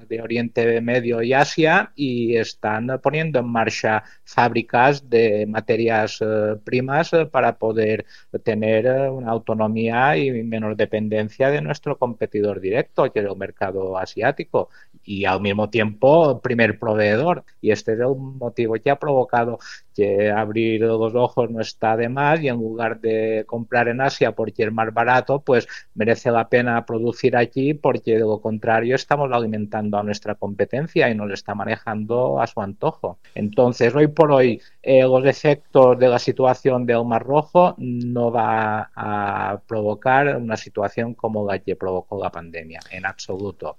de 0.08 0.22
Oriente 0.22 0.80
Medio 0.80 1.20
y 1.20 1.32
Asia 1.32 1.90
y 1.96 2.36
están 2.36 3.00
poniendo 3.02 3.40
en 3.40 3.46
marcha 3.48 4.04
fábricas 4.22 5.10
de 5.10 5.46
materias 5.46 6.20
primas 6.62 7.10
para 7.32 7.58
poder 7.58 8.06
tener 8.44 9.10
una 9.10 9.32
autonomía 9.32 10.16
y 10.16 10.30
menos 10.44 10.76
dependencia 10.76 11.50
de 11.50 11.60
nuestro 11.60 11.98
competidor 11.98 12.60
directo, 12.60 13.12
que 13.12 13.18
es 13.18 13.26
el 13.26 13.36
mercado 13.36 13.98
asiático, 13.98 14.68
y 15.02 15.24
al 15.24 15.40
mismo 15.40 15.57
tiempo 15.66 16.40
primer 16.40 16.78
proveedor. 16.78 17.44
Y 17.60 17.72
este 17.72 17.94
es 17.94 18.00
el 18.00 18.14
motivo 18.16 18.74
que 18.74 18.90
ha 18.90 18.96
provocado 18.96 19.58
que 19.98 20.30
abrir 20.30 20.82
los 20.82 21.12
ojos 21.16 21.50
no 21.50 21.60
está 21.60 21.96
de 21.96 22.08
más 22.08 22.40
y 22.40 22.46
en 22.46 22.54
lugar 22.54 23.00
de 23.00 23.42
comprar 23.48 23.88
en 23.88 24.00
Asia 24.00 24.30
porque 24.30 24.62
es 24.62 24.72
más 24.72 24.94
barato, 24.94 25.40
pues 25.40 25.66
merece 25.94 26.30
la 26.30 26.48
pena 26.48 26.86
producir 26.86 27.36
aquí 27.36 27.74
porque 27.74 28.12
de 28.12 28.20
lo 28.20 28.40
contrario 28.40 28.94
estamos 28.94 29.28
alimentando 29.32 29.98
a 29.98 30.04
nuestra 30.04 30.36
competencia 30.36 31.10
y 31.10 31.16
nos 31.16 31.32
está 31.32 31.56
manejando 31.56 32.40
a 32.40 32.46
su 32.46 32.60
antojo. 32.60 33.18
Entonces, 33.34 33.92
hoy 33.94 34.06
por 34.06 34.30
hoy, 34.30 34.60
eh, 34.82 35.02
los 35.02 35.26
efectos 35.26 35.98
de 35.98 36.08
la 36.08 36.20
situación 36.20 36.86
del 36.86 37.04
Mar 37.04 37.24
Rojo 37.24 37.74
no 37.78 38.30
va 38.30 38.90
a 38.94 39.60
provocar 39.66 40.36
una 40.36 40.56
situación 40.56 41.14
como 41.14 41.44
la 41.44 41.58
que 41.58 41.74
provocó 41.74 42.22
la 42.22 42.30
pandemia, 42.30 42.80
en 42.90 43.04
absoluto. 43.04 43.76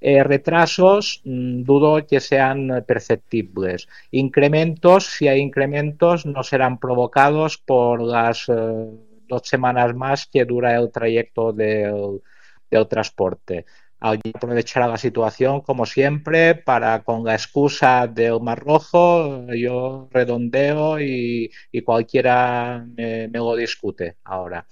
Eh, 0.00 0.22
retrasos 0.22 1.22
mm, 1.24 1.62
dudo 1.62 2.06
que 2.06 2.20
sean 2.20 2.84
perceptibles. 2.86 3.88
Incrementos, 4.10 5.06
si 5.06 5.28
hay 5.28 5.40
incrementos, 5.40 6.26
no 6.26 6.42
serán 6.42 6.78
provocados 6.78 7.58
por 7.58 8.02
las 8.02 8.48
eh, 8.48 8.52
dos 9.26 9.42
semanas 9.44 9.94
más 9.94 10.26
que 10.26 10.44
dura 10.44 10.76
el 10.76 10.90
trayecto 10.92 11.52
del, 11.52 12.22
transporte. 12.90 13.64
alguien 14.00 14.32
aprovechará 14.36 14.86
la 14.88 14.98
situación, 14.98 15.62
como 15.62 15.86
siempre, 15.86 16.54
para 16.54 17.02
con 17.02 17.24
la 17.24 17.34
excusa 17.34 18.06
del 18.06 18.40
Mar 18.40 18.58
Rojo, 18.60 19.46
yo 19.54 20.08
redondeo 20.12 21.00
y, 21.00 21.50
cualquiera 21.84 22.84
me, 22.96 23.28
me, 23.28 23.38
lo 23.38 23.56
discute 23.56 24.16
ahora. 24.24 24.66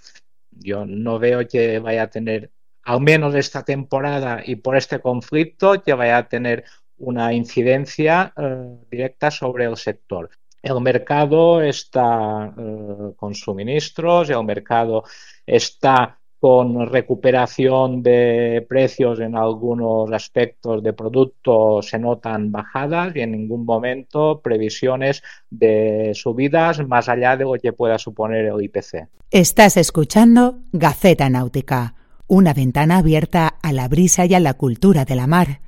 Yo 0.50 0.85
no 0.87 1.19
veo 1.19 1.47
que 1.49 1.78
vaya 1.78 2.04
a 2.04 2.11
tener, 2.11 2.50
al 2.84 3.00
menos 3.00 3.34
esta 3.34 3.64
temporada 3.64 4.42
y 4.44 4.56
por 4.56 4.76
este 4.76 5.00
conflicto, 5.00 5.82
que 5.82 5.94
vaya 5.94 6.18
a 6.18 6.28
tener 6.28 6.64
una 6.98 7.32
incidencia 7.32 8.32
eh, 8.36 8.76
directa 8.90 9.30
sobre 9.30 9.64
el 9.64 9.76
sector. 9.76 10.30
El 10.62 10.80
mercado 10.80 11.60
está 11.60 12.54
eh, 12.56 13.12
con 13.16 13.34
suministros, 13.34 14.30
el 14.30 14.44
mercado 14.44 15.04
está 15.44 16.18
con 16.44 16.86
recuperación 16.90 18.02
de 18.02 18.66
precios 18.68 19.18
en 19.20 19.34
algunos 19.34 20.12
aspectos 20.12 20.82
de 20.82 20.92
producto 20.92 21.80
se 21.80 21.98
notan 21.98 22.52
bajadas 22.52 23.16
y 23.16 23.20
en 23.20 23.32
ningún 23.32 23.64
momento 23.64 24.42
previsiones 24.42 25.22
de 25.48 26.10
subidas 26.12 26.86
más 26.86 27.08
allá 27.08 27.38
de 27.38 27.44
lo 27.44 27.54
que 27.54 27.72
pueda 27.72 27.96
suponer 27.96 28.44
el 28.44 28.62
IPC. 28.62 29.08
Estás 29.30 29.78
escuchando 29.78 30.58
Gaceta 30.72 31.30
Náutica, 31.30 31.94
una 32.26 32.54
ventana 32.54 32.99
abierta 32.99 33.49
a 33.62 33.73
la 33.73 33.88
brisa 33.88 34.26
y 34.26 34.35
a 34.35 34.40
la 34.40 34.54
cultura 34.54 35.04
de 35.04 35.16
la 35.16 35.26
mar. 35.26 35.61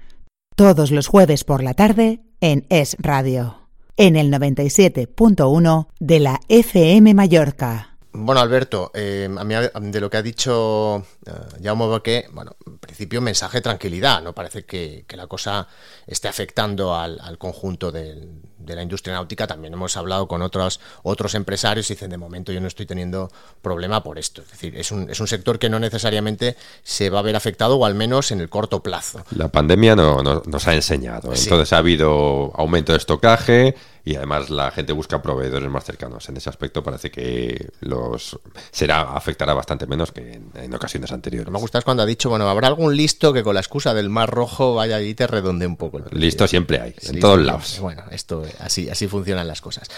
Todos 0.55 0.91
los 0.91 1.07
jueves 1.07 1.45
por 1.45 1.63
la 1.63 1.75
tarde 1.75 2.23
en 2.41 2.67
Es 2.69 2.97
Radio, 2.99 3.69
en 3.97 4.17
el 4.17 4.33
97.1 4.33 5.89
de 6.01 6.21
la 6.21 6.41
FM 6.49 7.15
Mallorca. 7.15 7.96
Bueno, 8.18 8.40
Alberto, 8.40 8.90
eh, 8.94 9.28
a 9.37 9.44
mí 9.44 9.54
de 9.54 10.00
lo 10.00 10.08
que 10.08 10.16
ha 10.16 10.23
dicho 10.23 10.96
uh, 10.96 11.62
Jaume 11.62 11.87
Boqué, 11.87 12.26
bueno, 12.32 12.56
en 12.66 12.78
principio 12.78 13.20
mensaje 13.20 13.58
de 13.58 13.62
tranquilidad, 13.62 14.23
no 14.23 14.35
parece 14.35 14.64
que, 14.64 15.04
la 15.11 15.26
cosa 15.26 15.68
esté 16.06 16.28
afectando 16.28 16.94
al, 16.94 17.38
conjunto 17.38 17.92
de, 17.92 18.26
la 18.66 18.82
industria 18.82 19.14
náutica. 19.14 19.46
También 19.46 19.75
hemos 19.75 19.96
hablado 19.96 20.26
con 20.28 20.42
otros, 20.42 20.80
otros 21.02 21.35
empresarios 21.35 21.90
y 21.90 21.94
dicen, 21.94 22.11
de 22.11 22.16
momento 22.16 22.52
yo 22.52 22.61
no 22.61 22.68
estoy 22.68 22.87
teniendo 22.87 23.30
problema 23.61 24.02
por 24.02 24.18
esto. 24.18 24.42
Es 24.42 24.50
decir, 24.50 24.76
es 24.76 24.90
un, 24.90 25.11
es 25.11 25.20
un 25.20 25.26
sector 25.26 25.58
que 25.58 25.68
no 25.68 25.78
necesariamente 25.78 26.56
se 26.82 27.11
va 27.11 27.18
a 27.18 27.23
ver 27.23 27.37
afectado, 27.37 27.76
o 27.76 27.85
al 27.85 27.94
menos 27.94 28.30
en 28.30 28.40
el 28.40 28.49
corto 28.49 28.82
plazo. 28.82 29.25
La 29.37 29.49
pandemia 29.49 29.94
no, 29.94 30.23
nos 30.23 30.66
ha 30.66 30.75
enseñado. 30.75 31.32
Entonces 31.35 31.73
ha 31.73 31.78
habido 31.78 32.52
aumento 32.54 32.92
de 32.92 32.99
estocaje 32.99 33.75
y 34.07 34.15
además 34.15 34.51
la 34.51 34.71
gente 34.71 34.93
busca 34.93 35.21
proveedores 35.21 35.69
más 35.69 35.85
cercanos. 35.85 36.29
En 36.29 36.37
ese 36.37 36.49
aspecto 36.49 36.81
parece 36.81 37.11
que 37.11 37.71
los 37.81 38.39
será 38.71 39.01
afectará 39.01 39.53
bastante 39.53 39.89
menos 39.89 40.13
que 40.13 40.41
en, 40.55 40.75
ocasiones 40.75 41.11
anteriores. 41.11 41.53
Me 41.53 41.59
gusta 41.59 41.83
cuando 41.83 42.05
ha 42.05 42.07
dicho, 42.07 42.31
bueno, 42.31 42.49
habrá 42.49 42.69
algún 42.69 42.97
listo 42.97 43.33
que 43.33 43.43
con 43.43 43.55
la 43.55 43.61
excusa 43.61 43.95
del 43.95 44.09
Mar 44.09 44.31
Rojo 44.31 44.77
vaya 44.77 45.03
y 45.03 45.13
te 45.17 45.27
redonde 45.27 45.67
un 45.67 45.77
poco. 45.77 46.03
listo 46.13 46.47
siempre 46.47 46.81
hay, 46.81 46.95
en 47.03 47.19
todos 47.19 47.41
lados. 47.41 47.81
Bueno, 47.81 48.05
esto 48.13 48.45
así 48.61 48.89
así 48.89 49.09
funcionan 49.09 49.49
las 49.49 49.61
cosas. 49.61 49.91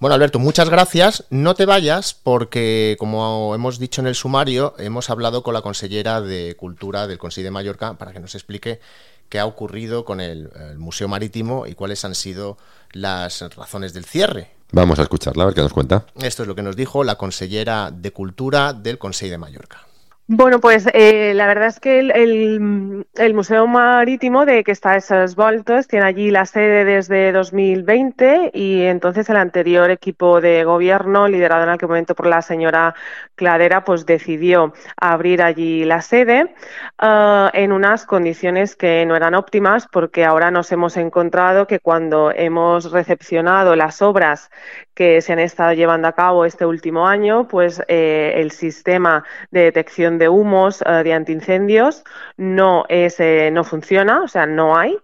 Bueno, 0.00 0.14
Alberto, 0.16 0.40
muchas 0.40 0.68
gracias. 0.68 1.22
No 1.30 1.54
te 1.54 1.64
vayas 1.64 2.12
porque, 2.12 2.96
como 2.98 3.54
hemos 3.54 3.78
dicho 3.78 4.00
en 4.00 4.08
el 4.08 4.16
sumario, 4.16 4.74
hemos 4.78 5.10
hablado 5.10 5.44
con 5.44 5.54
la 5.54 5.62
consellera 5.62 6.20
de 6.20 6.56
Cultura 6.56 7.06
del 7.06 7.18
Consejo 7.18 7.44
de 7.44 7.50
Mallorca 7.52 7.94
para 7.98 8.12
que 8.12 8.18
nos 8.18 8.34
explique 8.34 8.80
qué 9.34 9.40
ha 9.40 9.46
ocurrido 9.46 10.04
con 10.04 10.20
el, 10.20 10.48
Museo 10.78 11.08
Marítimo 11.08 11.66
y 11.66 11.74
cuáles 11.74 12.04
han 12.04 12.14
sido 12.14 12.56
las 12.92 13.40
razones 13.56 13.92
del 13.92 14.04
cierre. 14.04 14.52
Vamos 14.70 15.00
a 15.00 15.02
escucharla, 15.02 15.42
a 15.42 15.46
ver 15.46 15.56
qué 15.56 15.60
nos 15.60 15.72
cuenta. 15.72 16.06
Esto 16.22 16.42
es 16.42 16.48
lo 16.48 16.54
que 16.54 16.62
nos 16.62 16.76
dijo 16.76 17.02
la 17.02 17.16
consellera 17.16 17.90
de 17.90 18.12
Cultura 18.12 18.72
del 18.72 18.96
Consejo 18.96 19.32
de 19.32 19.38
Mallorca. 19.38 19.88
Bueno, 20.26 20.58
pues 20.58 20.86
eh, 20.94 21.34
la 21.34 21.46
verdad 21.46 21.66
es 21.68 21.80
que 21.80 21.98
el, 21.98 23.34
Museo 23.34 23.66
Marítimo 23.66 24.46
de 24.46 24.64
que 24.64 24.72
está 24.72 24.96
esos 24.96 25.36
voltos 25.36 25.86
tiene 25.86 26.06
allí 26.06 26.30
la 26.30 26.46
sede 26.46 26.86
desde 26.86 27.30
2020 27.30 28.50
y 28.54 28.80
entonces 28.84 29.28
el 29.28 29.36
anterior 29.36 29.90
equipo 29.90 30.40
de 30.40 30.64
gobierno, 30.64 31.28
liderado 31.28 31.64
en 31.64 31.68
aquel 31.68 31.90
momento 31.90 32.14
por 32.14 32.26
la 32.26 32.40
señora 32.40 32.94
Cladera, 33.34 33.84
pues 33.84 34.06
decidió 34.06 34.72
abrir 34.96 35.42
allí 35.42 35.84
la 35.84 36.00
sede 36.00 36.54
uh, 37.02 37.50
en 37.52 37.72
unas 37.72 38.06
condiciones 38.06 38.76
que 38.76 39.04
no 39.04 39.16
eran 39.16 39.34
óptimas 39.34 39.86
porque 39.92 40.24
ahora 40.24 40.50
nos 40.50 40.72
hemos 40.72 40.96
encontrado 40.96 41.66
que 41.66 41.80
cuando 41.80 42.32
hemos 42.34 42.92
recepcionado 42.92 43.76
las 43.76 44.00
obras 44.00 44.50
que 44.94 45.20
se 45.20 45.32
han 45.32 45.40
estado 45.40 45.72
llevando 45.72 46.08
a 46.08 46.12
cabo 46.12 46.44
este 46.44 46.64
último 46.64 47.06
año, 47.06 47.48
pues 47.48 47.82
eh, 47.88 48.34
el 48.36 48.52
sistema 48.52 49.24
de 49.50 49.62
detección 49.62 50.18
de 50.18 50.28
humos 50.28 50.82
eh, 50.86 51.02
de 51.02 51.12
antiincendios 51.12 52.04
no 52.36 52.84
es 52.88 53.18
eh, 53.18 53.50
no 53.52 53.64
funciona, 53.64 54.22
o 54.22 54.28
sea, 54.28 54.46
no 54.46 54.76
hay 54.76 54.96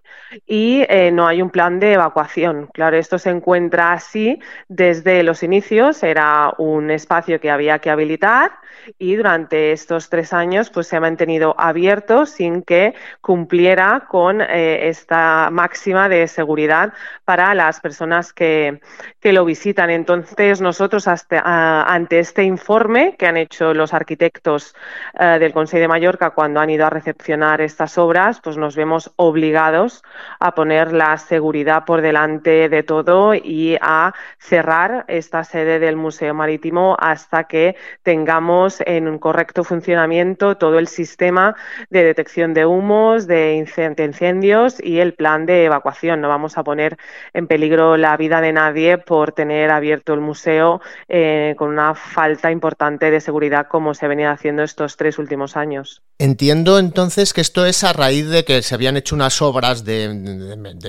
y 0.47 0.85
no 1.11 1.27
hay 1.27 1.41
un 1.41 1.49
plan 1.49 1.79
de 1.79 1.93
evacuación. 1.93 2.67
Claro, 2.73 2.95
esto 2.95 3.19
se 3.19 3.29
encuentra 3.29 3.91
así 3.91 4.39
desde 4.69 5.23
los 5.23 5.43
inicios, 5.43 6.03
era 6.03 6.53
un 6.57 6.89
espacio 6.89 7.41
que 7.41 7.51
había 7.51 7.79
que 7.79 7.89
habilitar 7.89 8.51
y 8.97 9.15
durante 9.15 9.73
estos 9.73 10.09
tres 10.09 10.31
años 10.31 10.69
pues 10.69 10.87
se 10.87 10.95
ha 10.95 11.01
mantenido 11.01 11.53
abierto 11.57 12.25
sin 12.25 12.61
que 12.63 12.95
cumpliera 13.19 14.05
con 14.07 14.39
esta 14.39 15.49
máxima 15.51 16.07
de 16.07 16.27
seguridad 16.29 16.93
para 17.25 17.53
las 17.53 17.81
personas 17.81 18.31
que, 18.31 18.79
que 19.19 19.33
lo 19.33 19.43
visitan 19.43 19.80
entonces, 19.89 20.61
nosotros 20.61 21.07
ante 21.07 22.19
este 22.19 22.43
informe 22.43 23.15
que 23.17 23.25
han 23.25 23.37
hecho 23.37 23.73
los 23.73 23.93
arquitectos 23.93 24.75
eh, 25.19 25.37
del 25.39 25.53
Consejo 25.53 25.81
de 25.81 25.87
Mallorca 25.87 26.31
cuando 26.31 26.59
han 26.59 26.69
ido 26.69 26.85
a 26.85 26.89
recepcionar 26.89 27.61
estas 27.61 27.97
obras, 27.97 28.39
pues 28.41 28.57
nos 28.57 28.75
vemos 28.75 29.11
obligados 29.15 30.03
a 30.39 30.53
poner 30.53 30.93
la 30.93 31.17
seguridad 31.17 31.85
por 31.85 32.01
delante 32.01 32.69
de 32.69 32.83
todo 32.83 33.33
y 33.33 33.77
a 33.81 34.13
cerrar 34.37 35.05
esta 35.07 35.43
sede 35.43 35.79
del 35.79 35.95
Museo 35.95 36.33
Marítimo 36.33 36.95
hasta 36.99 37.45
que 37.45 37.75
tengamos 38.03 38.81
en 38.85 39.07
un 39.07 39.19
correcto 39.19 39.63
funcionamiento 39.63 40.57
todo 40.57 40.77
el 40.79 40.87
sistema 40.87 41.55
de 41.89 42.03
detección 42.03 42.53
de 42.53 42.65
humos, 42.65 43.27
de 43.27 43.55
incendios 43.55 44.83
y 44.83 44.99
el 44.99 45.13
plan 45.13 45.45
de 45.45 45.65
evacuación. 45.65 46.21
No 46.21 46.29
vamos 46.29 46.57
a 46.57 46.63
poner 46.63 46.97
en 47.33 47.47
peligro 47.47 47.97
la 47.97 48.17
vida 48.17 48.41
de 48.41 48.53
nadie 48.53 48.97
por 48.97 49.31
tener 49.31 49.70
abierto 49.71 50.13
el 50.13 50.19
museo 50.19 50.81
eh, 51.09 51.55
con 51.57 51.69
una 51.69 51.95
falta 51.95 52.51
importante 52.51 53.11
de 53.11 53.19
seguridad 53.19 53.67
como 53.67 53.93
se 53.93 54.05
ha 54.05 54.09
venido 54.09 54.29
haciendo 54.29 54.63
estos 54.63 54.97
tres 54.97 55.19
últimos 55.19 55.57
años. 55.57 56.01
Entiendo 56.19 56.77
entonces 56.77 57.33
que 57.33 57.41
esto 57.41 57.65
es 57.65 57.83
a 57.83 57.93
raíz 57.93 58.29
de 58.29 58.45
que 58.45 58.61
se 58.61 58.75
habían 58.75 58.95
hecho 58.95 59.15
unas 59.15 59.41
obras 59.41 59.83
de, 59.83 60.07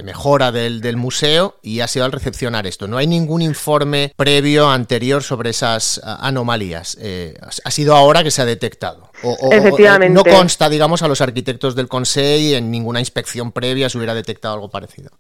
mejora 0.05 0.53
del, 0.53 0.97
museo 0.97 1.57
y 1.63 1.81
ha 1.81 1.89
sido 1.89 2.05
al 2.05 2.13
recepcionar 2.13 2.67
esto. 2.67 2.87
No 2.87 2.99
hay 2.99 3.07
ningún 3.07 3.41
informe 3.41 4.13
previo 4.17 4.69
anterior 4.69 5.23
sobre 5.23 5.51
esas 5.51 6.01
anomalías. 6.05 6.99
Eh, 7.01 7.35
ha 7.65 7.71
sido 7.71 7.97
ahora 7.97 8.23
que 8.23 8.31
se 8.31 8.43
ha 8.43 8.45
detectado. 8.45 9.11
Efectivamente. 9.51 10.13
no 10.13 10.25
consta, 10.25 10.69
digamos, 10.69 11.03
a 11.03 11.09
los 11.09 11.21
arquitectos 11.21 11.75
del 11.75 11.89
Consejo 11.89 12.23
en 12.23 12.71
ninguna 12.71 13.01
inspección 13.01 13.53
previa 13.53 13.89
se 13.89 13.99
hubiera 13.99 14.15
detectado 14.15 14.55
algo 14.55 14.71
parecido. 14.71 15.11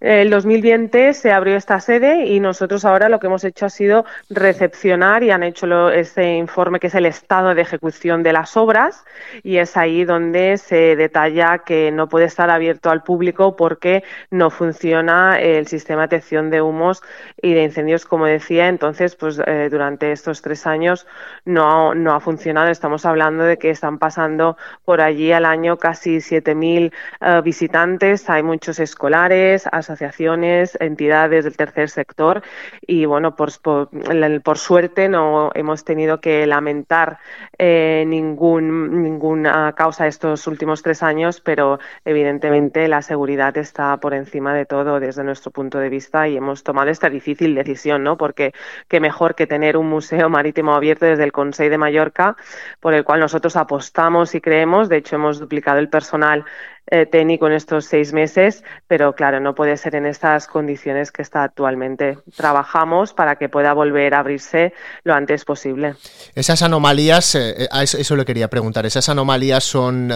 El 0.00 0.30
2020 0.30 1.14
se 1.14 1.32
abrió 1.32 1.56
esta 1.56 1.80
sede 1.80 2.26
y 2.26 2.40
nosotros 2.40 2.84
ahora 2.84 3.08
lo 3.08 3.18
que 3.18 3.26
hemos 3.26 3.44
hecho 3.44 3.66
ha 3.66 3.70
sido 3.70 4.04
recepcionar 4.28 5.22
y 5.22 5.30
han 5.30 5.42
hecho 5.42 5.90
ese 5.90 6.34
informe 6.34 6.80
que 6.80 6.88
es 6.88 6.94
el 6.94 7.06
estado 7.06 7.54
de 7.54 7.62
ejecución 7.62 8.22
de 8.22 8.32
las 8.32 8.56
obras 8.56 9.04
y 9.42 9.56
es 9.58 9.76
ahí 9.76 10.04
donde 10.04 10.56
se 10.56 10.96
detalla 10.96 11.58
que 11.58 11.90
no 11.90 12.08
puede 12.08 12.26
estar 12.26 12.50
abierto 12.50 12.90
al 12.90 13.02
público 13.02 13.56
porque 13.56 14.04
no 14.30 14.50
funciona 14.50 15.38
el 15.40 15.66
sistema 15.66 16.02
de 16.02 16.08
detección 16.08 16.50
de 16.50 16.62
humos 16.62 17.02
y 17.40 17.54
de 17.54 17.64
incendios, 17.64 18.04
como 18.04 18.26
decía. 18.26 18.68
Entonces, 18.68 19.14
pues 19.16 19.40
eh, 19.46 19.68
durante 19.70 20.12
estos 20.12 20.42
tres 20.42 20.66
años 20.66 21.06
no, 21.44 21.94
no 21.94 22.14
ha 22.14 22.20
funcionado. 22.20 22.68
Estamos 22.68 23.04
hablando 23.04 23.44
de 23.44 23.58
que 23.58 23.70
están 23.70 23.98
pasando 23.98 24.56
por 24.84 25.00
allí 25.00 25.32
al 25.32 25.44
año 25.44 25.76
casi 25.76 26.16
7.000 26.16 26.92
uh, 27.20 27.42
visitantes. 27.42 28.28
Hay 28.30 28.42
muchos 28.42 28.80
escolares, 28.80 29.66
asociaciones, 29.88 30.76
entidades 30.80 31.44
del 31.44 31.56
tercer 31.56 31.90
sector 31.90 32.42
y 32.80 33.04
bueno, 33.06 33.36
por, 33.36 33.50
por, 33.60 34.58
suerte 34.58 35.08
no 35.08 35.50
hemos 35.54 35.84
tenido 35.84 36.20
que 36.20 36.46
lamentar 36.46 37.18
eh, 37.58 38.04
ningún, 38.06 39.02
ninguna 39.02 39.72
causa 39.74 40.06
estos 40.06 40.46
últimos 40.46 40.82
tres 40.82 41.02
años, 41.02 41.40
pero 41.40 41.78
evidentemente 42.04 42.88
la 42.88 43.02
seguridad 43.02 43.56
está 43.56 43.96
por 43.98 44.14
encima 44.14 44.54
de 44.54 44.66
todo 44.66 45.00
desde 45.00 45.24
nuestro 45.24 45.50
punto 45.50 45.78
de 45.78 45.88
vista 45.88 46.28
y 46.28 46.36
hemos 46.36 46.62
tomado 46.62 46.90
esta 46.90 47.08
difícil 47.08 47.54
decisión, 47.54 48.02
¿no? 48.02 48.16
Porque 48.16 48.52
qué 48.88 49.00
mejor 49.00 49.34
que 49.34 49.46
tener 49.46 49.76
un 49.76 49.88
museo 49.88 50.28
marítimo 50.28 50.74
abierto 50.74 51.06
desde 51.06 51.24
el 51.24 51.32
Consejo 51.32 51.70
de 51.70 51.78
Mallorca, 51.78 52.36
por 52.80 52.94
el 52.94 53.04
cual 53.04 53.20
nosotros 53.20 53.56
apostamos 53.56 54.34
y 54.34 54.40
creemos, 54.40 54.88
de 54.88 54.98
hecho 54.98 55.16
hemos 55.16 55.38
duplicado 55.38 55.78
el 55.78 55.88
personal 55.88 56.44
eh, 56.90 57.04
técnico 57.04 57.46
en 57.46 57.52
estos 57.52 57.84
seis 57.84 58.14
meses, 58.14 58.64
pero 58.86 59.14
claro, 59.14 59.40
no 59.40 59.54
puede 59.54 59.76
ser 59.76 59.94
en 59.94 60.06
estas 60.06 60.46
condiciones 60.46 61.12
que 61.12 61.20
está 61.20 61.42
actualmente. 61.42 62.16
Trabajamos 62.34 63.12
para 63.12 63.36
que 63.36 63.50
pueda 63.50 63.74
volver 63.74 64.14
a 64.14 64.20
abrirse 64.20 64.72
lo 65.04 65.12
antes 65.12 65.44
posible. 65.44 65.96
Esas 66.34 66.62
anomalías, 66.62 67.34
eh, 67.34 67.68
eso, 67.82 68.16
le 68.16 68.24
quería 68.24 68.48
preguntar, 68.48 68.86
esas 68.86 69.10
anomalías 69.10 69.64
son 69.64 70.08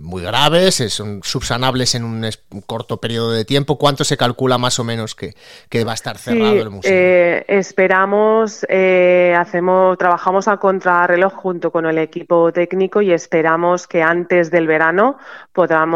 muy 0.00 0.22
graves, 0.22 0.82
son 0.88 1.20
subsanables 1.22 1.94
en 1.94 2.04
un, 2.04 2.28
corto 2.66 2.96
periodo 2.96 3.30
de 3.30 3.44
tiempo. 3.44 3.78
¿Cuánto 3.78 4.02
se 4.02 4.16
calcula 4.16 4.58
más 4.58 4.80
o 4.80 4.84
menos 4.84 5.14
que, 5.14 5.34
que 5.68 5.84
va 5.84 5.92
a 5.92 5.94
estar 5.94 6.18
cerrado 6.18 6.62
el 6.62 6.70
museo? 6.70 6.92
esperamos, 7.46 8.66
hacemos, 9.38 9.98
trabajamos 9.98 10.48
a 10.48 10.56
contrarreloj 10.56 11.32
junto 11.32 11.70
con 11.70 11.86
el 11.86 11.98
equipo 11.98 12.52
técnico 12.52 13.02
y 13.02 13.12
esperamos 13.12 13.86
que 13.86 14.02
antes 14.02 14.50
del 14.50 14.66
verano 14.66 15.18
podamos 15.52 15.91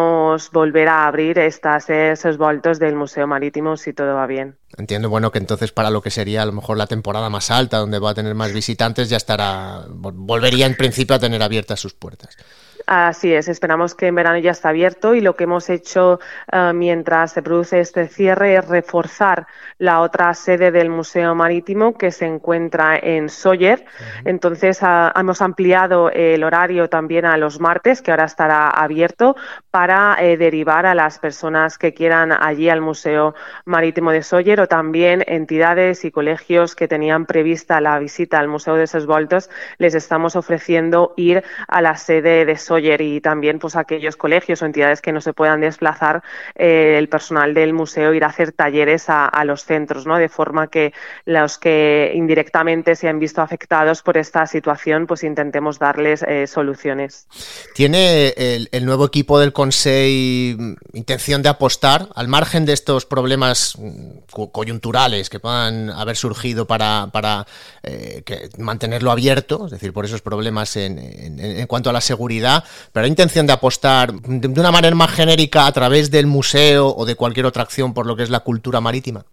volver 0.52 0.88
a 0.88 1.06
abrir 1.06 1.38
estas, 1.38 1.90
esos 1.90 2.36
voltos 2.36 2.78
del 2.78 2.94
Museo 2.94 3.26
Marítimo 3.26 3.76
si 3.76 3.92
todo 3.92 4.14
va 4.14 4.26
bien. 4.26 4.56
Entiendo, 4.76 5.08
bueno, 5.08 5.32
que 5.32 5.38
entonces 5.38 5.72
para 5.72 5.90
lo 5.90 6.02
que 6.02 6.10
sería 6.10 6.42
a 6.42 6.46
lo 6.46 6.52
mejor 6.52 6.76
la 6.76 6.86
temporada 6.86 7.30
más 7.30 7.50
alta, 7.50 7.78
donde 7.78 7.98
va 7.98 8.10
a 8.10 8.14
tener 8.14 8.34
más 8.34 8.52
visitantes, 8.52 9.08
ya 9.08 9.16
estará, 9.16 9.84
volvería 9.88 10.66
en 10.66 10.76
principio 10.76 11.16
a 11.16 11.18
tener 11.18 11.42
abiertas 11.42 11.80
sus 11.80 11.94
puertas. 11.94 12.36
Así 12.86 13.34
es, 13.34 13.48
esperamos 13.48 13.96
que 13.96 14.06
en 14.06 14.14
verano 14.14 14.38
ya 14.38 14.52
está 14.52 14.68
abierto 14.68 15.16
y 15.16 15.20
lo 15.20 15.34
que 15.34 15.42
hemos 15.42 15.68
hecho 15.70 16.20
eh, 16.52 16.70
mientras 16.72 17.32
se 17.32 17.42
produce 17.42 17.80
este 17.80 18.06
cierre 18.06 18.54
es 18.54 18.68
reforzar 18.68 19.48
la 19.78 20.00
otra 20.02 20.32
sede 20.34 20.70
del 20.70 20.88
Museo 20.88 21.34
Marítimo 21.34 21.98
que 21.98 22.12
se 22.12 22.26
encuentra 22.26 22.96
en 22.96 23.28
Sawyer. 23.28 23.84
Entonces 24.24 24.80
hemos 25.16 25.42
ampliado 25.42 26.12
el 26.12 26.44
horario 26.44 26.88
también 26.88 27.24
a 27.24 27.36
los 27.36 27.58
martes, 27.58 28.02
que 28.02 28.12
ahora 28.12 28.26
estará 28.26 28.70
abierto, 28.70 29.34
para 29.72 30.16
eh, 30.20 30.36
derivar 30.36 30.86
a 30.86 30.94
las 30.94 31.18
personas 31.18 31.78
que 31.78 31.92
quieran 31.92 32.30
allí 32.30 32.68
al 32.68 32.82
Museo 32.82 33.34
Marítimo 33.64 34.12
de 34.12 34.22
Sawyer 34.22 34.60
o 34.60 34.68
también 34.68 35.24
entidades 35.26 36.04
y 36.04 36.12
colegios 36.12 36.76
que 36.76 36.86
tenían 36.86 37.26
prevista 37.26 37.80
la 37.80 37.98
visita 37.98 38.38
al 38.38 38.46
Museo 38.46 38.76
de 38.76 38.86
Voltos, 39.06 39.50
les 39.78 39.94
estamos 39.96 40.36
ofreciendo 40.36 41.12
ir 41.16 41.42
a 41.66 41.82
la 41.82 41.96
sede 41.96 42.44
de 42.44 42.56
Sawyer 42.56 42.75
y 42.78 43.20
también 43.20 43.58
pues 43.58 43.76
aquellos 43.76 44.16
colegios 44.16 44.62
o 44.62 44.66
entidades 44.66 45.00
que 45.00 45.12
no 45.12 45.20
se 45.20 45.32
puedan 45.32 45.60
desplazar 45.60 46.22
eh, 46.54 46.96
el 46.98 47.08
personal 47.08 47.54
del 47.54 47.72
museo 47.72 48.14
ir 48.14 48.24
a 48.24 48.28
hacer 48.28 48.52
talleres 48.52 49.06
a, 49.08 49.44
los 49.44 49.64
centros, 49.64 50.06
¿no? 50.06 50.16
De 50.16 50.28
forma 50.28 50.68
que 50.68 50.92
los 51.24 51.58
que 51.58 52.12
indirectamente 52.14 52.96
se 52.96 53.08
han 53.08 53.20
visto 53.20 53.42
afectados 53.42 54.02
por 54.02 54.16
esta 54.16 54.46
situación, 54.46 55.06
pues 55.06 55.22
intentemos 55.22 55.78
darles 55.78 56.22
eh, 56.22 56.46
soluciones. 56.46 57.28
¿Tiene 57.74 58.34
el, 58.36 58.86
nuevo 58.86 59.06
equipo 59.06 59.38
del 59.38 59.52
Consejo 59.52 59.76
intención 60.92 61.42
de 61.42 61.48
apostar 61.48 62.08
al 62.14 62.28
margen 62.28 62.64
de 62.64 62.72
estos 62.72 63.06
problemas 63.06 63.76
mm, 63.78 64.46
coyunturales 64.52 65.30
que 65.30 65.40
puedan 65.40 65.90
haber 65.90 66.16
surgido 66.16 66.66
para, 66.66 67.08
para 67.12 67.46
eh, 67.82 68.22
mantenerlo 68.58 69.10
abierto, 69.10 69.66
es 69.66 69.72
decir, 69.72 69.92
por 69.92 70.04
esos 70.04 70.22
problemas 70.22 70.76
en, 70.76 70.98
en 70.98 71.66
cuanto 71.66 71.90
a 71.90 71.92
la 71.92 72.00
seguridad, 72.00 72.64
pero 72.92 73.04
hay 73.04 73.10
intención 73.10 73.46
de 73.46 73.52
apostar 73.52 74.12
de 74.12 74.60
una 74.60 74.70
manera 74.70 74.94
más 74.94 75.10
genérica 75.10 75.66
a 75.66 75.72
través 75.72 76.10
del 76.10 76.26
museo 76.26 76.94
o 76.94 77.04
de 77.04 77.14
cualquier 77.14 77.46
otra 77.46 77.62
acción 77.62 77.94
por 77.94 78.06
lo 78.06 78.16
que 78.16 78.22
es 78.22 78.30
la 78.30 78.40
cultura 78.40 78.80
marítima. 78.80 79.24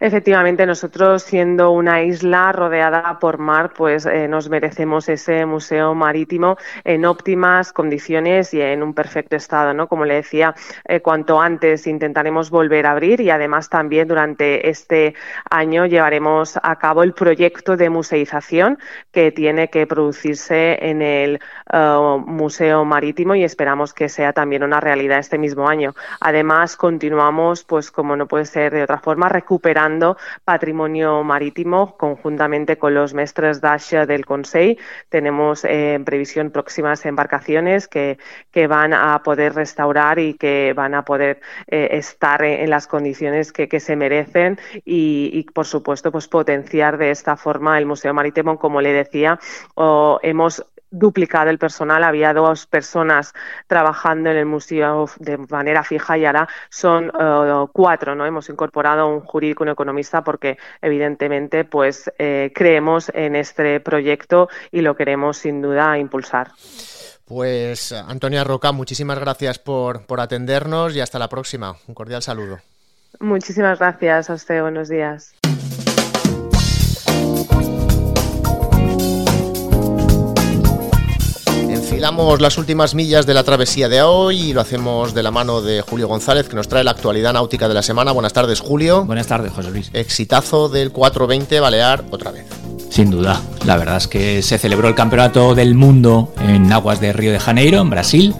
Efectivamente, 0.00 0.66
nosotros 0.66 1.22
siendo 1.22 1.70
una 1.70 2.02
isla 2.02 2.52
rodeada 2.52 3.18
por 3.18 3.38
mar, 3.38 3.72
pues 3.76 4.06
eh, 4.06 4.28
nos 4.28 4.48
merecemos 4.48 5.08
ese 5.08 5.46
museo 5.46 5.94
marítimo 5.94 6.56
en 6.84 7.04
óptimas 7.04 7.72
condiciones 7.72 8.54
y 8.54 8.60
en 8.60 8.82
un 8.82 8.94
perfecto 8.94 9.36
estado, 9.36 9.74
¿no? 9.74 9.88
Como 9.88 10.04
le 10.04 10.14
decía, 10.14 10.54
eh, 10.84 11.00
cuanto 11.00 11.40
antes 11.40 11.86
intentaremos 11.86 12.50
volver 12.50 12.86
a 12.86 12.92
abrir 12.92 13.20
y 13.20 13.30
además 13.30 13.68
también 13.68 14.08
durante 14.08 14.68
este 14.68 15.14
año 15.50 15.86
llevaremos 15.86 16.58
a 16.62 16.76
cabo 16.76 17.02
el 17.02 17.12
proyecto 17.12 17.76
de 17.76 17.90
museización 17.90 18.78
que 19.10 19.32
tiene 19.32 19.68
que 19.68 19.86
producirse 19.86 20.78
en 20.88 21.02
el 21.02 21.40
eh, 21.72 22.18
museo 22.26 22.84
marítimo 22.84 23.34
y 23.34 23.44
esperamos 23.44 23.92
que 23.92 24.08
sea 24.08 24.32
también 24.32 24.62
una 24.62 24.80
realidad 24.80 25.18
este 25.18 25.38
mismo 25.38 25.68
año. 25.68 25.94
Además, 26.20 26.76
continuamos, 26.76 27.64
pues 27.64 27.90
como 27.90 28.16
no 28.16 28.26
puede 28.26 28.46
ser 28.46 28.72
de 28.72 28.82
otra 28.82 28.98
forma, 28.98 29.28
recuperando 29.28 29.81
patrimonio 30.44 31.22
marítimo 31.24 31.96
conjuntamente 31.96 32.76
con 32.76 32.94
los 32.94 33.14
mestres 33.14 33.60
d'Asha 33.60 34.06
del 34.06 34.24
Consell. 34.24 34.78
Tenemos 35.08 35.64
eh, 35.64 35.94
en 35.94 36.04
previsión 36.04 36.50
próximas 36.50 37.04
embarcaciones 37.06 37.88
que, 37.88 38.18
que, 38.50 38.66
van 38.66 38.94
a 38.94 39.22
poder 39.22 39.54
restaurar 39.54 40.18
y 40.18 40.34
que 40.34 40.72
van 40.74 40.94
a 40.94 41.04
poder 41.04 41.40
eh, 41.66 41.88
estar 41.92 42.42
en, 42.44 42.70
las 42.70 42.86
condiciones 42.86 43.52
que, 43.52 43.80
se 43.80 43.96
merecen 43.96 44.58
y, 44.84 45.44
por 45.54 45.66
supuesto, 45.66 46.12
pues 46.12 46.28
potenciar 46.28 46.98
de 46.98 47.10
esta 47.10 47.36
forma 47.36 47.78
el 47.78 47.86
Museo 47.86 48.14
Marítimo, 48.14 48.58
como 48.58 48.80
le 48.80 48.92
decía, 48.92 49.38
o 49.74 50.18
hemos 50.22 50.64
duplicado 50.92 51.50
el 51.50 51.58
personal. 51.58 52.04
Había 52.04 52.32
dos 52.32 52.66
personas 52.66 53.32
trabajando 53.66 54.30
en 54.30 54.36
el 54.36 54.46
museo 54.46 55.08
de 55.18 55.38
manera 55.38 55.82
fija 55.82 56.16
y 56.16 56.24
ahora 56.24 56.48
son 56.70 57.10
eh, 57.18 57.66
cuatro. 57.72 58.14
¿no? 58.14 58.24
Hemos 58.24 58.48
incorporado 58.48 59.08
un 59.08 59.20
jurídico 59.20 59.64
un 59.64 59.70
economista 59.70 60.22
porque 60.22 60.58
evidentemente 60.80 61.64
pues 61.64 62.12
eh, 62.18 62.52
creemos 62.54 63.10
en 63.14 63.34
este 63.34 63.80
proyecto 63.80 64.48
y 64.70 64.82
lo 64.82 64.94
queremos 64.94 65.38
sin 65.38 65.60
duda 65.60 65.98
impulsar. 65.98 66.52
Pues 67.24 67.92
Antonia 67.92 68.44
Roca, 68.44 68.72
muchísimas 68.72 69.18
gracias 69.18 69.58
por, 69.58 70.04
por 70.06 70.20
atendernos 70.20 70.94
y 70.94 71.00
hasta 71.00 71.18
la 71.18 71.28
próxima. 71.28 71.76
Un 71.86 71.94
cordial 71.94 72.22
saludo. 72.22 72.58
Muchísimas 73.20 73.78
gracias 73.78 74.30
a 74.30 74.34
usted. 74.34 74.60
Buenos 74.60 74.88
días. 74.88 75.34
Enfilamos 82.02 82.40
las 82.40 82.58
últimas 82.58 82.96
millas 82.96 83.26
de 83.26 83.34
la 83.34 83.44
travesía 83.44 83.88
de 83.88 84.02
hoy 84.02 84.36
y 84.36 84.52
lo 84.52 84.60
hacemos 84.60 85.14
de 85.14 85.22
la 85.22 85.30
mano 85.30 85.62
de 85.62 85.82
Julio 85.82 86.08
González, 86.08 86.48
que 86.48 86.56
nos 86.56 86.66
trae 86.66 86.82
la 86.82 86.90
actualidad 86.90 87.32
náutica 87.32 87.68
de 87.68 87.74
la 87.74 87.82
semana. 87.84 88.10
Buenas 88.10 88.32
tardes, 88.32 88.58
Julio. 88.58 89.04
Buenas 89.04 89.28
tardes, 89.28 89.52
José 89.52 89.70
Luis. 89.70 89.88
Exitazo 89.92 90.68
del 90.68 90.90
420 90.90 91.60
Balear 91.60 92.04
otra 92.10 92.32
vez. 92.32 92.46
Sin 92.90 93.08
duda, 93.08 93.40
la 93.64 93.76
verdad 93.76 93.98
es 93.98 94.08
que 94.08 94.42
se 94.42 94.58
celebró 94.58 94.88
el 94.88 94.96
Campeonato 94.96 95.54
del 95.54 95.76
Mundo 95.76 96.34
en 96.40 96.72
aguas 96.72 97.00
de 97.00 97.12
Río 97.12 97.30
de 97.30 97.38
Janeiro, 97.38 97.80
en 97.80 97.90
Brasil 97.90 98.34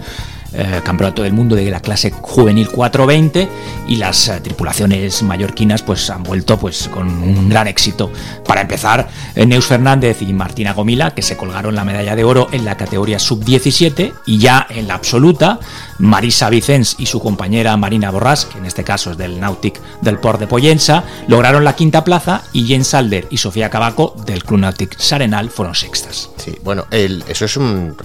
eh, 0.55 0.81
campeonato 0.83 1.23
del 1.23 1.33
mundo 1.33 1.55
de 1.55 1.69
la 1.71 1.79
clase 1.79 2.11
juvenil 2.11 2.69
420 2.69 3.49
y 3.87 3.95
las 3.95 4.27
eh, 4.27 4.39
tripulaciones 4.39 5.23
mallorquinas 5.23 5.81
pues 5.81 6.09
han 6.11 6.21
vuelto 6.21 6.59
pues 6.59 6.89
con 6.89 7.07
un 7.07 7.49
gran 7.49 7.67
éxito. 7.67 8.11
Para 8.45 8.61
empezar, 8.61 9.09
eh, 9.35 9.45
Neus 9.45 9.65
Fernández 9.65 10.21
y 10.21 10.31
Martina 10.31 10.73
Gomila 10.73 11.15
que 11.15 11.23
se 11.23 11.37
colgaron 11.37 11.73
la 11.73 11.83
medalla 11.83 12.15
de 12.15 12.23
oro 12.23 12.49
en 12.51 12.65
la 12.65 12.77
categoría 12.77 13.17
sub-17 13.17 14.13
y 14.27 14.37
ya 14.37 14.67
en 14.69 14.87
la 14.87 14.93
absoluta 14.93 15.59
Marisa 15.97 16.49
Vicens 16.49 16.97
y 16.99 17.07
su 17.07 17.19
compañera 17.19 17.75
Marina 17.77 18.11
Borrás, 18.11 18.45
que 18.45 18.57
en 18.59 18.65
este 18.65 18.83
caso 18.83 19.11
es 19.11 19.17
del 19.17 19.39
Nautic 19.39 19.81
del 20.01 20.19
Port 20.19 20.39
de 20.39 20.47
Poyensa, 20.47 21.03
lograron 21.27 21.63
la 21.63 21.75
quinta 21.75 22.03
plaza 22.03 22.43
y 22.53 22.65
Jens 22.65 22.89
Salder 22.89 23.27
y 23.29 23.37
Sofía 23.37 23.69
Cabaco 23.69 24.15
del 24.25 24.43
Club 24.43 24.59
Nautic 24.59 24.99
Sarenal 24.99 25.49
fueron 25.49 25.73
sextas. 25.73 26.29
Sí, 26.37 26.55
bueno, 26.63 26.85
eso 26.91 27.45
es 27.45 27.57
un 27.57 27.95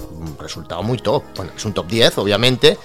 resultado 0.49 0.83
muy 0.83 0.97
top. 0.97 1.23
Bueno, 1.35 1.51
es 1.55 1.63
un 1.63 1.73
top 1.73 1.87
10, 1.87 2.17
obviamente. 2.17 2.77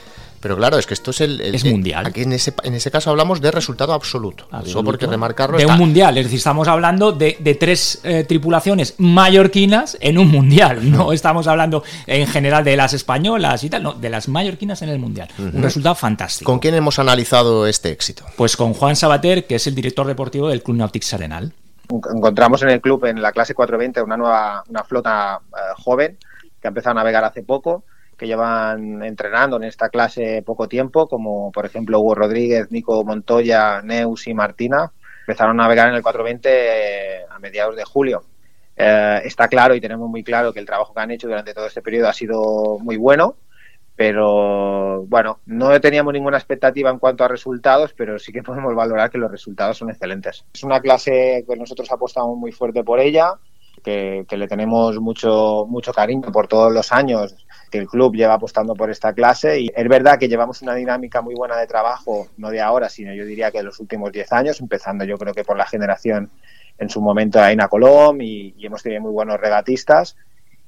Pero 0.44 0.58
claro, 0.58 0.76
es 0.76 0.86
que 0.86 0.92
esto 0.92 1.10
es 1.10 1.22
el. 1.22 1.40
es 1.40 1.64
mundial. 1.64 2.04
Aquí 2.04 2.20
en 2.20 2.34
ese, 2.34 2.52
en 2.64 2.74
ese 2.74 2.90
caso 2.90 3.08
hablamos 3.08 3.40
de 3.40 3.50
resultado 3.50 3.94
absoluto. 3.94 4.46
absoluto. 4.50 4.84
porque 4.84 5.06
remarcarlo. 5.06 5.56
De 5.56 5.64
un 5.64 5.78
mundial, 5.78 6.18
es 6.18 6.24
decir, 6.24 6.36
estamos 6.36 6.68
hablando 6.68 7.12
de, 7.12 7.38
de 7.40 7.54
tres 7.54 8.00
eh, 8.04 8.24
tripulaciones 8.24 8.96
mallorquinas 8.98 9.96
en 10.02 10.18
un 10.18 10.28
mundial. 10.28 10.90
No 10.90 11.12
estamos 11.14 11.46
hablando 11.46 11.82
en 12.06 12.26
general 12.26 12.62
de 12.62 12.76
las 12.76 12.92
españolas 12.92 13.64
y 13.64 13.70
tal, 13.70 13.82
no, 13.82 13.94
de 13.94 14.10
las 14.10 14.28
mallorquinas 14.28 14.82
en 14.82 14.90
el 14.90 14.98
mundial. 14.98 15.28
Un 15.38 15.62
resultado 15.62 15.94
fantástico. 15.94 16.52
¿Con 16.52 16.58
quién 16.58 16.74
hemos 16.74 16.98
analizado 16.98 17.66
este 17.66 17.90
éxito? 17.90 18.26
Pues 18.36 18.54
con 18.54 18.74
Juan 18.74 18.96
Sabater, 18.96 19.46
que 19.46 19.54
es 19.54 19.66
el 19.66 19.74
director 19.74 20.06
deportivo 20.06 20.50
del 20.50 20.62
Club 20.62 20.76
Nautic 20.76 21.10
Arenal. 21.14 21.54
Encontramos 21.88 22.60
en 22.62 22.68
el 22.68 22.82
club, 22.82 23.06
en 23.06 23.22
la 23.22 23.32
clase 23.32 23.54
420, 23.54 24.02
una 24.02 24.18
nueva 24.18 24.62
una 24.68 24.84
flota 24.84 25.40
eh, 25.52 25.56
joven 25.82 26.18
que 26.64 26.68
ha 26.68 26.70
empezado 26.70 26.92
a 26.92 27.02
navegar 27.02 27.22
hace 27.24 27.42
poco, 27.42 27.84
que 28.16 28.26
llevan 28.26 29.02
entrenando 29.02 29.58
en 29.58 29.64
esta 29.64 29.90
clase 29.90 30.42
poco 30.42 30.66
tiempo, 30.66 31.06
como 31.06 31.52
por 31.52 31.66
ejemplo 31.66 32.00
Hugo 32.00 32.14
Rodríguez, 32.14 32.70
Nico 32.70 33.04
Montoya, 33.04 33.82
Neus 33.82 34.26
y 34.28 34.32
Martina. 34.32 34.90
Empezaron 35.20 35.60
a 35.60 35.64
navegar 35.64 35.90
en 35.90 35.96
el 35.96 36.02
420 36.02 36.48
eh, 36.48 37.26
a 37.28 37.38
mediados 37.38 37.76
de 37.76 37.84
julio. 37.84 38.24
Eh, 38.74 39.20
está 39.24 39.46
claro 39.48 39.74
y 39.74 39.80
tenemos 39.82 40.08
muy 40.08 40.24
claro 40.24 40.54
que 40.54 40.60
el 40.60 40.64
trabajo 40.64 40.94
que 40.94 41.00
han 41.02 41.10
hecho 41.10 41.28
durante 41.28 41.52
todo 41.52 41.66
este 41.66 41.82
periodo 41.82 42.08
ha 42.08 42.14
sido 42.14 42.78
muy 42.78 42.96
bueno, 42.96 43.36
pero 43.94 45.04
bueno, 45.04 45.40
no 45.44 45.78
teníamos 45.82 46.14
ninguna 46.14 46.38
expectativa 46.38 46.88
en 46.88 46.98
cuanto 46.98 47.24
a 47.24 47.28
resultados, 47.28 47.92
pero 47.92 48.18
sí 48.18 48.32
que 48.32 48.42
podemos 48.42 48.74
valorar 48.74 49.10
que 49.10 49.18
los 49.18 49.30
resultados 49.30 49.76
son 49.76 49.90
excelentes. 49.90 50.46
Es 50.54 50.64
una 50.64 50.80
clase 50.80 51.44
que 51.46 51.56
nosotros 51.56 51.92
apostamos 51.92 52.38
muy 52.38 52.52
fuerte 52.52 52.82
por 52.82 53.00
ella, 53.00 53.34
que, 53.84 54.26
le 54.36 54.48
tenemos 54.48 54.98
mucho, 54.98 55.66
mucho 55.68 55.92
cariño 55.92 56.32
por 56.32 56.48
todos 56.48 56.72
los 56.72 56.90
años 56.90 57.36
que 57.70 57.78
el 57.78 57.86
club 57.86 58.16
lleva 58.16 58.34
apostando 58.34 58.74
por 58.74 58.90
esta 58.90 59.12
clase. 59.12 59.60
Y 59.60 59.70
es 59.74 59.88
verdad 59.88 60.18
que 60.18 60.28
llevamos 60.28 60.62
una 60.62 60.74
dinámica 60.74 61.20
muy 61.20 61.34
buena 61.34 61.56
de 61.56 61.66
trabajo, 61.66 62.28
no 62.38 62.50
de 62.50 62.60
ahora, 62.60 62.88
sino 62.88 63.12
yo 63.14 63.24
diría 63.26 63.50
que 63.50 63.58
de 63.58 63.64
los 63.64 63.78
últimos 63.78 64.10
10 64.10 64.32
años, 64.32 64.60
empezando 64.60 65.04
yo 65.04 65.18
creo 65.18 65.34
que 65.34 65.44
por 65.44 65.56
la 65.56 65.66
generación 65.66 66.30
en 66.78 66.88
su 66.88 67.00
momento 67.00 67.38
de 67.38 67.44
Aina 67.44 67.68
Colom 67.68 68.20
y, 68.20 68.54
hemos 68.64 68.82
tenido 68.82 69.02
muy 69.02 69.12
buenos 69.12 69.38
regatistas. 69.38 70.16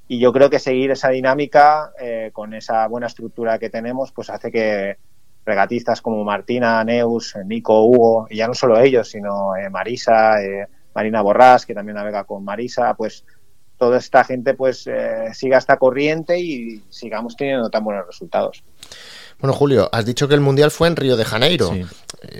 Y 0.07 0.19
yo 0.19 0.31
creo 0.31 0.49
que 0.49 0.59
seguir 0.59 0.91
esa 0.91 1.09
dinámica 1.09 1.91
eh, 1.99 2.29
con 2.31 2.53
esa 2.53 2.87
buena 2.87 3.07
estructura 3.07 3.59
que 3.59 3.69
tenemos 3.69 4.13
pues 4.13 4.29
hace 4.29 4.51
que 4.51 4.97
regatistas 5.45 6.01
como 6.01 6.23
Martina, 6.23 6.83
Neus, 6.83 7.35
Nico, 7.45 7.83
Hugo, 7.83 8.27
y 8.29 8.37
ya 8.37 8.47
no 8.47 8.53
solo 8.53 8.79
ellos, 8.79 9.09
sino 9.09 9.55
eh, 9.55 9.69
Marisa, 9.69 10.41
eh, 10.41 10.67
Marina 10.97 11.21
Borrás, 11.21 11.63
que 11.63 11.75
también 11.75 11.95
navega 11.95 12.23
con 12.23 12.43
Marisa, 12.43 12.95
pues 12.95 13.23
toda 13.77 13.99
esta 13.99 14.23
gente 14.23 14.55
pues 14.55 14.89
siga 15.33 15.59
esta 15.59 15.77
corriente 15.77 16.39
y 16.39 16.81
sigamos 16.89 17.35
teniendo 17.37 17.69
tan 17.69 17.83
buenos 17.83 18.07
resultados. 18.07 18.63
Bueno, 19.37 19.53
Julio, 19.53 19.87
has 19.91 20.03
dicho 20.03 20.27
que 20.27 20.33
el 20.33 20.41
Mundial 20.41 20.71
fue 20.71 20.87
en 20.87 20.95
Río 20.95 21.15
de 21.15 21.23
Janeiro. 21.23 21.71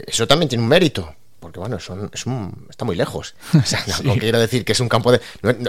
Eso 0.07 0.25
también 0.25 0.49
tiene 0.49 0.63
un 0.63 0.69
mérito 0.69 1.13
porque 1.47 1.61
bueno, 1.61 1.79
son, 1.79 2.09
es 2.13 2.25
está 2.69 2.83
muy 2.83 2.97
lejos. 2.97 3.33
O 3.57 3.65
sea, 3.65 3.81
no, 4.03 4.15
quiero 4.17 4.37
decir 4.37 4.65
que 4.65 4.73
es 4.73 4.79
un 4.81 4.89
campo 4.89 5.13
de... 5.13 5.21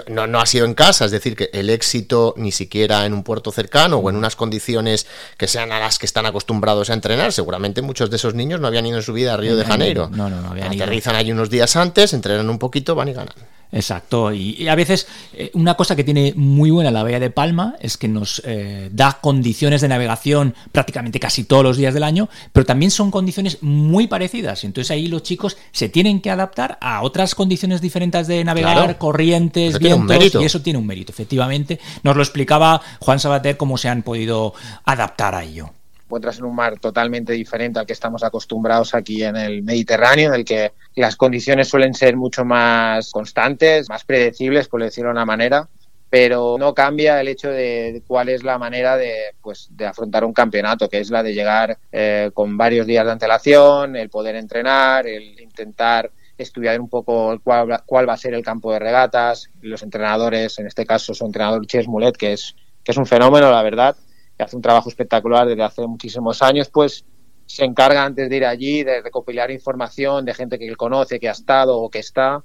No, 0.09 0.27
no, 0.27 0.39
ha 0.41 0.45
sido 0.45 0.65
en 0.65 0.73
casa, 0.73 1.05
es 1.05 1.11
decir, 1.11 1.37
que 1.37 1.49
el 1.53 1.69
éxito 1.69 2.33
ni 2.37 2.51
siquiera 2.51 3.05
en 3.05 3.13
un 3.13 3.23
puerto 3.23 3.51
cercano 3.51 3.97
o 3.97 4.09
en 4.09 4.17
unas 4.17 4.35
condiciones 4.35 5.07
que 5.37 5.47
sean 5.47 5.71
a 5.71 5.79
las 5.79 5.97
que 5.97 6.05
están 6.05 6.25
acostumbrados 6.25 6.89
a 6.89 6.93
entrenar, 6.93 7.31
seguramente 7.31 7.81
muchos 7.81 8.09
de 8.09 8.17
esos 8.17 8.33
niños 8.33 8.59
no 8.59 8.67
habían 8.67 8.85
ido 8.85 8.97
en 8.97 9.03
su 9.03 9.13
vida 9.13 9.33
a 9.33 9.37
Río 9.37 9.55
de 9.55 9.63
Janeiro. 9.63 10.09
No, 10.11 10.29
no, 10.29 10.41
no 10.41 10.49
habían 10.49 10.67
Aterrizan 10.67 11.15
allí 11.15 11.31
unos 11.31 11.49
días 11.49 11.75
antes, 11.77 12.13
entrenan 12.13 12.49
un 12.49 12.59
poquito, 12.59 12.93
van 12.93 13.07
y 13.07 13.13
ganan. 13.13 13.35
Exacto, 13.71 14.33
y, 14.33 14.67
a 14.67 14.73
veces 14.73 15.07
eh, 15.31 15.51
una 15.53 15.75
cosa 15.75 15.95
que 15.95 16.03
tiene 16.03 16.33
muy 16.35 16.71
buena 16.71 16.89
la 16.89 17.03
Bahía 17.03 17.19
de 17.19 17.29
Palma 17.29 17.75
es 17.79 17.97
que 17.97 18.07
nos 18.07 18.41
eh, 18.45 18.89
da 18.91 19.19
condiciones 19.21 19.81
de 19.81 19.87
navegación 19.87 20.55
prácticamente 20.71 21.19
casi 21.19 21.43
todos 21.43 21.63
los 21.63 21.77
días 21.77 21.93
del 21.93 22.03
año, 22.03 22.29
pero 22.51 22.65
también 22.65 22.89
son 22.89 23.11
condiciones 23.11 23.61
muy 23.61 24.07
parecidas. 24.07 24.63
Entonces 24.63 24.89
ahí 24.89 25.07
los 25.07 25.21
chicos 25.21 25.57
se 25.71 25.87
tienen 25.87 26.19
que 26.19 26.31
adaptar 26.31 26.79
a 26.81 27.03
otras 27.03 27.35
condiciones 27.35 27.79
diferentes 27.79 28.25
de 28.25 28.43
navegar, 28.43 28.97
corrientes, 28.97 29.77
vientos, 29.77 30.33
y 30.41 30.45
eso 30.45 30.61
tiene 30.61 30.79
un 30.79 30.87
mérito, 30.87 31.11
efectivamente. 31.11 31.79
Nos 32.01 32.15
lo 32.15 32.23
explicaba 32.23 32.81
Juan 32.99 33.19
Sabater 33.19 33.55
cómo 33.55 33.77
se 33.77 33.87
han 33.87 34.01
podido 34.01 34.53
adaptar 34.83 35.35
a 35.35 35.43
ello 35.43 35.73
encuentras 36.09 36.39
en 36.39 36.45
un 36.45 36.55
mar 36.55 36.79
totalmente 36.79 37.33
diferente 37.33 37.77
al 37.77 37.85
que 37.85 37.93
estamos 37.93 38.23
acostumbrados 38.23 38.95
aquí 38.95 39.23
en 39.23 39.35
el 39.35 39.61
Mediterráneo, 39.61 40.29
en 40.29 40.39
el 40.39 40.43
que 40.43 40.71
las 40.95 41.15
condiciones 41.15 41.67
suelen 41.67 41.93
ser 41.93 42.17
mucho 42.17 42.43
más 42.43 43.11
constantes, 43.11 43.87
más 43.89 44.05
predecibles, 44.05 44.67
por 44.67 44.81
decirlo 44.81 45.09
de 45.09 45.13
una 45.13 45.25
manera, 45.25 45.69
pero 46.09 46.57
no 46.57 46.73
cambia 46.73 47.21
el 47.21 47.27
hecho 47.27 47.51
de 47.51 48.01
cuál 48.07 48.29
es 48.29 48.43
la 48.43 48.57
manera 48.57 48.97
de, 48.97 49.35
pues, 49.39 49.67
de 49.69 49.85
afrontar 49.85 50.23
un 50.23 50.33
campeonato, 50.33 50.89
que 50.89 50.99
es 50.99 51.11
la 51.11 51.21
de 51.21 51.35
llegar 51.35 51.77
eh, 51.91 52.31
con 52.33 52.57
varios 52.57 52.87
días 52.87 53.05
de 53.05 53.11
antelación, 53.11 53.95
el 53.95 54.09
poder 54.09 54.35
entrenar, 54.35 55.05
el 55.05 55.39
intentar 55.39 56.09
estudiar 56.39 56.81
un 56.81 56.89
poco 56.89 57.39
cuál, 57.43 58.09
va 58.09 58.13
a 58.13 58.17
ser 58.17 58.33
el 58.33 58.43
campo 58.43 58.73
de 58.73 58.79
regatas. 58.79 59.51
Los 59.61 59.83
entrenadores, 59.83 60.57
en 60.57 60.65
este 60.65 60.87
caso 60.87 61.13
su 61.13 61.23
entrenador 61.23 61.67
Ches 61.67 61.87
Mulet, 61.87 62.17
que 62.17 62.33
es, 62.33 62.55
que 62.83 62.93
es 62.93 62.97
un 62.97 63.05
fenómeno, 63.05 63.51
la 63.51 63.61
verdad, 63.61 63.95
que 64.39 64.45
hace 64.45 64.55
un 64.55 64.61
trabajo 64.61 64.87
espectacular 64.87 65.45
desde 65.45 65.63
hace 65.63 65.85
muchísimos 65.85 66.41
años, 66.41 66.69
pues 66.69 67.03
se 67.45 67.65
encarga 67.65 68.05
antes 68.05 68.29
de 68.29 68.37
ir 68.37 68.45
allí 68.45 68.85
de 68.85 69.01
recopilar 69.01 69.51
información 69.51 70.23
de 70.23 70.33
gente 70.33 70.57
que 70.57 70.65
él 70.65 70.77
conoce, 70.77 71.19
que 71.19 71.27
ha 71.27 71.33
estado 71.33 71.77
o 71.77 71.89
que 71.89 71.99
está, 71.99 72.41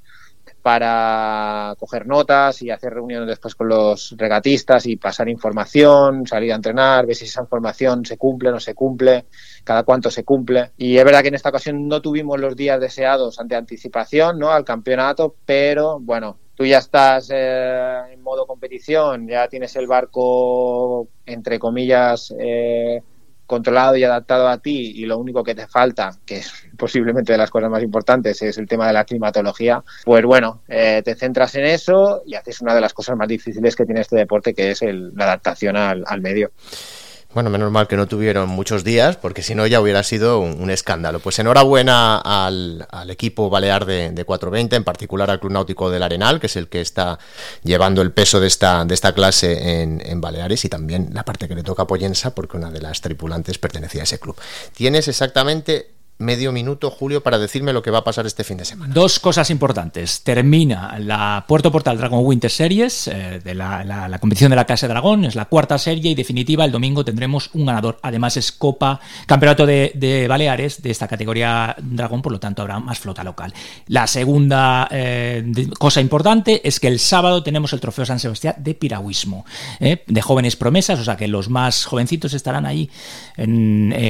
para 0.60 1.76
coger 1.78 2.08
notas 2.08 2.62
y 2.62 2.70
hacer 2.70 2.94
reuniones 2.94 3.28
después 3.28 3.54
con 3.54 3.68
los 3.68 4.12
regatistas 4.18 4.86
y 4.86 4.96
pasar 4.96 5.28
información, 5.28 6.26
salir 6.26 6.52
a 6.52 6.56
entrenar, 6.56 7.06
ver 7.06 7.14
si 7.14 7.26
esa 7.26 7.42
información 7.42 8.04
se 8.04 8.18
cumple 8.18 8.48
o 8.48 8.52
no 8.52 8.60
se 8.60 8.74
cumple, 8.74 9.26
cada 9.62 9.84
cuánto 9.84 10.10
se 10.10 10.24
cumple. 10.24 10.72
Y 10.76 10.98
es 10.98 11.04
verdad 11.04 11.22
que 11.22 11.28
en 11.28 11.36
esta 11.36 11.50
ocasión 11.50 11.86
no 11.86 12.02
tuvimos 12.02 12.40
los 12.40 12.56
días 12.56 12.80
deseados 12.80 13.38
ante 13.38 13.54
anticipación 13.54 14.40
¿no? 14.40 14.50
al 14.50 14.64
campeonato, 14.64 15.36
pero 15.46 16.00
bueno, 16.00 16.38
tú 16.54 16.64
ya 16.64 16.78
estás 16.78 17.30
eh, 17.32 18.00
en 18.12 18.22
modo 18.22 18.46
competición, 18.46 19.26
ya 19.26 19.48
tienes 19.48 19.74
el 19.76 19.86
barco, 19.86 21.08
entre 21.26 21.58
comillas, 21.58 22.32
eh, 22.38 23.02
controlado 23.46 23.96
y 23.96 24.04
adaptado 24.04 24.48
a 24.48 24.58
ti 24.58 24.92
y 24.96 25.04
lo 25.04 25.18
único 25.18 25.44
que 25.44 25.54
te 25.54 25.66
falta, 25.66 26.18
que 26.24 26.38
es 26.38 26.52
posiblemente 26.78 27.32
de 27.32 27.38
las 27.38 27.50
cosas 27.50 27.70
más 27.70 27.82
importantes, 27.82 28.40
es 28.42 28.56
el 28.56 28.66
tema 28.66 28.86
de 28.86 28.94
la 28.94 29.04
climatología, 29.04 29.82
pues 30.04 30.24
bueno, 30.24 30.62
eh, 30.68 31.02
te 31.04 31.14
centras 31.14 31.54
en 31.56 31.66
eso 31.66 32.22
y 32.26 32.34
haces 32.34 32.60
una 32.62 32.74
de 32.74 32.80
las 32.80 32.94
cosas 32.94 33.16
más 33.16 33.28
difíciles 33.28 33.76
que 33.76 33.84
tiene 33.84 34.00
este 34.00 34.16
deporte, 34.16 34.54
que 34.54 34.70
es 34.70 34.82
la 34.82 35.24
adaptación 35.24 35.76
al 35.76 36.20
medio. 36.20 36.52
Bueno, 37.34 37.50
menos 37.50 37.72
mal 37.72 37.88
que 37.88 37.96
no 37.96 38.06
tuvieron 38.06 38.48
muchos 38.48 38.84
días, 38.84 39.16
porque 39.16 39.42
si 39.42 39.56
no 39.56 39.66
ya 39.66 39.80
hubiera 39.80 40.04
sido 40.04 40.38
un, 40.38 40.70
escándalo. 40.70 41.18
Pues 41.18 41.36
enhorabuena 41.40 42.18
al, 42.18 42.86
equipo 43.08 43.50
balear 43.50 43.86
de, 43.86 44.24
420, 44.24 44.76
en 44.76 44.84
particular 44.84 45.28
al 45.32 45.40
Club 45.40 45.50
Náutico 45.50 45.90
del 45.90 46.04
Arenal, 46.04 46.38
que 46.38 46.46
es 46.46 46.54
el 46.54 46.68
que 46.68 46.80
está 46.80 47.18
llevando 47.64 48.02
el 48.02 48.12
peso 48.12 48.38
de 48.38 48.46
esta, 48.46 48.84
de 48.84 48.94
esta 48.94 49.12
clase 49.14 49.82
en, 49.82 50.00
en 50.06 50.20
Baleares, 50.20 50.64
y 50.64 50.68
también 50.68 51.10
la 51.12 51.24
parte 51.24 51.48
que 51.48 51.56
le 51.56 51.64
toca 51.64 51.82
a 51.82 51.86
Poyensa, 51.88 52.36
porque 52.36 52.56
una 52.56 52.70
de 52.70 52.80
las 52.80 53.00
tripulantes 53.00 53.58
pertenecía 53.58 54.02
a 54.02 54.04
ese 54.04 54.20
club. 54.20 54.36
Tienes 54.72 55.08
exactamente 55.08 55.93
medio 56.18 56.52
minuto, 56.52 56.90
Julio, 56.90 57.22
para 57.22 57.38
decirme 57.38 57.72
lo 57.72 57.82
que 57.82 57.90
va 57.90 57.98
a 57.98 58.04
pasar 58.04 58.26
este 58.26 58.44
fin 58.44 58.56
de 58.56 58.64
semana. 58.64 58.94
Dos 58.94 59.18
cosas 59.18 59.50
importantes. 59.50 60.22
Termina 60.22 60.96
la 60.98 61.44
Puerto 61.48 61.72
Portal 61.72 61.98
Dragon 61.98 62.24
Winter 62.24 62.50
Series, 62.50 63.08
eh, 63.08 63.40
de 63.42 63.54
la, 63.54 64.16
competición 64.20 64.50
de 64.50 64.56
la 64.56 64.64
Casa 64.64 64.86
de 64.86 64.92
Dragón, 64.92 65.24
es 65.24 65.34
la 65.34 65.46
cuarta 65.46 65.76
serie 65.78 66.12
y 66.12 66.14
definitiva. 66.14 66.64
El 66.64 66.72
domingo 66.72 67.04
tendremos 67.04 67.50
un 67.54 67.66
ganador. 67.66 67.98
Además 68.02 68.36
es 68.36 68.52
Copa, 68.52 69.00
Campeonato 69.26 69.66
de, 69.66 70.26
Baleares 70.28 70.82
de 70.82 70.90
esta 70.90 71.08
categoría 71.08 71.74
Dragón, 71.80 72.22
por 72.22 72.32
lo 72.32 72.38
tanto 72.38 72.62
habrá 72.62 72.78
más 72.78 72.98
flota 72.98 73.24
local. 73.24 73.52
La 73.88 74.06
segunda 74.06 74.88
eh, 74.90 75.68
cosa 75.78 76.00
importante 76.00 76.66
es 76.66 76.78
que 76.78 76.88
el 76.88 77.00
sábado 77.00 77.42
tenemos 77.42 77.72
el 77.72 77.80
Trofeo 77.80 78.06
San 78.06 78.20
Sebastián 78.20 78.54
de 78.58 78.74
piragüismo, 78.74 79.44
eh, 79.80 80.04
de 80.06 80.22
jóvenes 80.22 80.54
promesas, 80.56 81.00
o 81.00 81.04
sea 81.04 81.16
que 81.16 81.26
los 81.26 81.48
más 81.48 81.84
jovencitos 81.84 82.34
estarán 82.34 82.66
ahí 82.66 82.88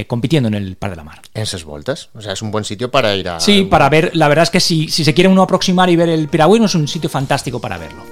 compitiendo 0.07 0.47
en 0.47 0.53
el 0.53 0.75
Par 0.75 0.91
de 0.91 0.97
la 0.97 1.03
Mar. 1.03 1.21
En 1.33 1.41
esas 1.41 1.63
vueltas. 1.63 1.94
O 2.15 2.21
sea, 2.21 2.33
es 2.33 2.41
un 2.41 2.51
buen 2.51 2.63
sitio 2.63 2.91
para 2.91 3.15
ir 3.15 3.29
a. 3.29 3.39
Sí, 3.39 3.63
para 3.63 3.89
ver. 3.89 4.11
La 4.13 4.27
verdad 4.27 4.43
es 4.43 4.49
que 4.49 4.59
si, 4.59 4.87
si 4.89 5.03
se 5.03 5.13
quiere 5.13 5.29
uno 5.29 5.41
aproximar 5.41 5.89
y 5.89 5.95
ver 5.95 6.09
el 6.09 6.27
piragüismo, 6.27 6.65
es 6.65 6.75
un 6.75 6.87
sitio 6.87 7.09
fantástico 7.09 7.59
para 7.59 7.77
verlo. 7.77 8.03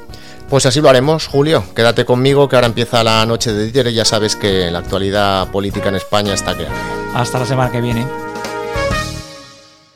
Pues 0.50 0.66
así 0.66 0.82
lo 0.82 0.90
haremos, 0.90 1.28
Julio. 1.28 1.64
Quédate 1.76 2.06
conmigo, 2.06 2.48
que 2.48 2.56
ahora 2.56 2.68
empieza 2.68 3.04
la 3.04 3.26
noche 3.26 3.54
de 3.54 3.66
Díter 3.66 3.88
y 3.88 3.94
ya 3.94 4.06
sabes 4.06 4.36
que 4.36 4.70
la 4.70 4.80
actualidad 4.80 5.50
política 5.50 5.90
en 5.90 5.96
España 5.96 6.34
está 6.34 6.54
creada. 6.54 6.76
Hasta 7.16 7.40
la 7.40 7.46
semana 7.46 7.72
que 7.72 7.82
viene. 7.82 8.06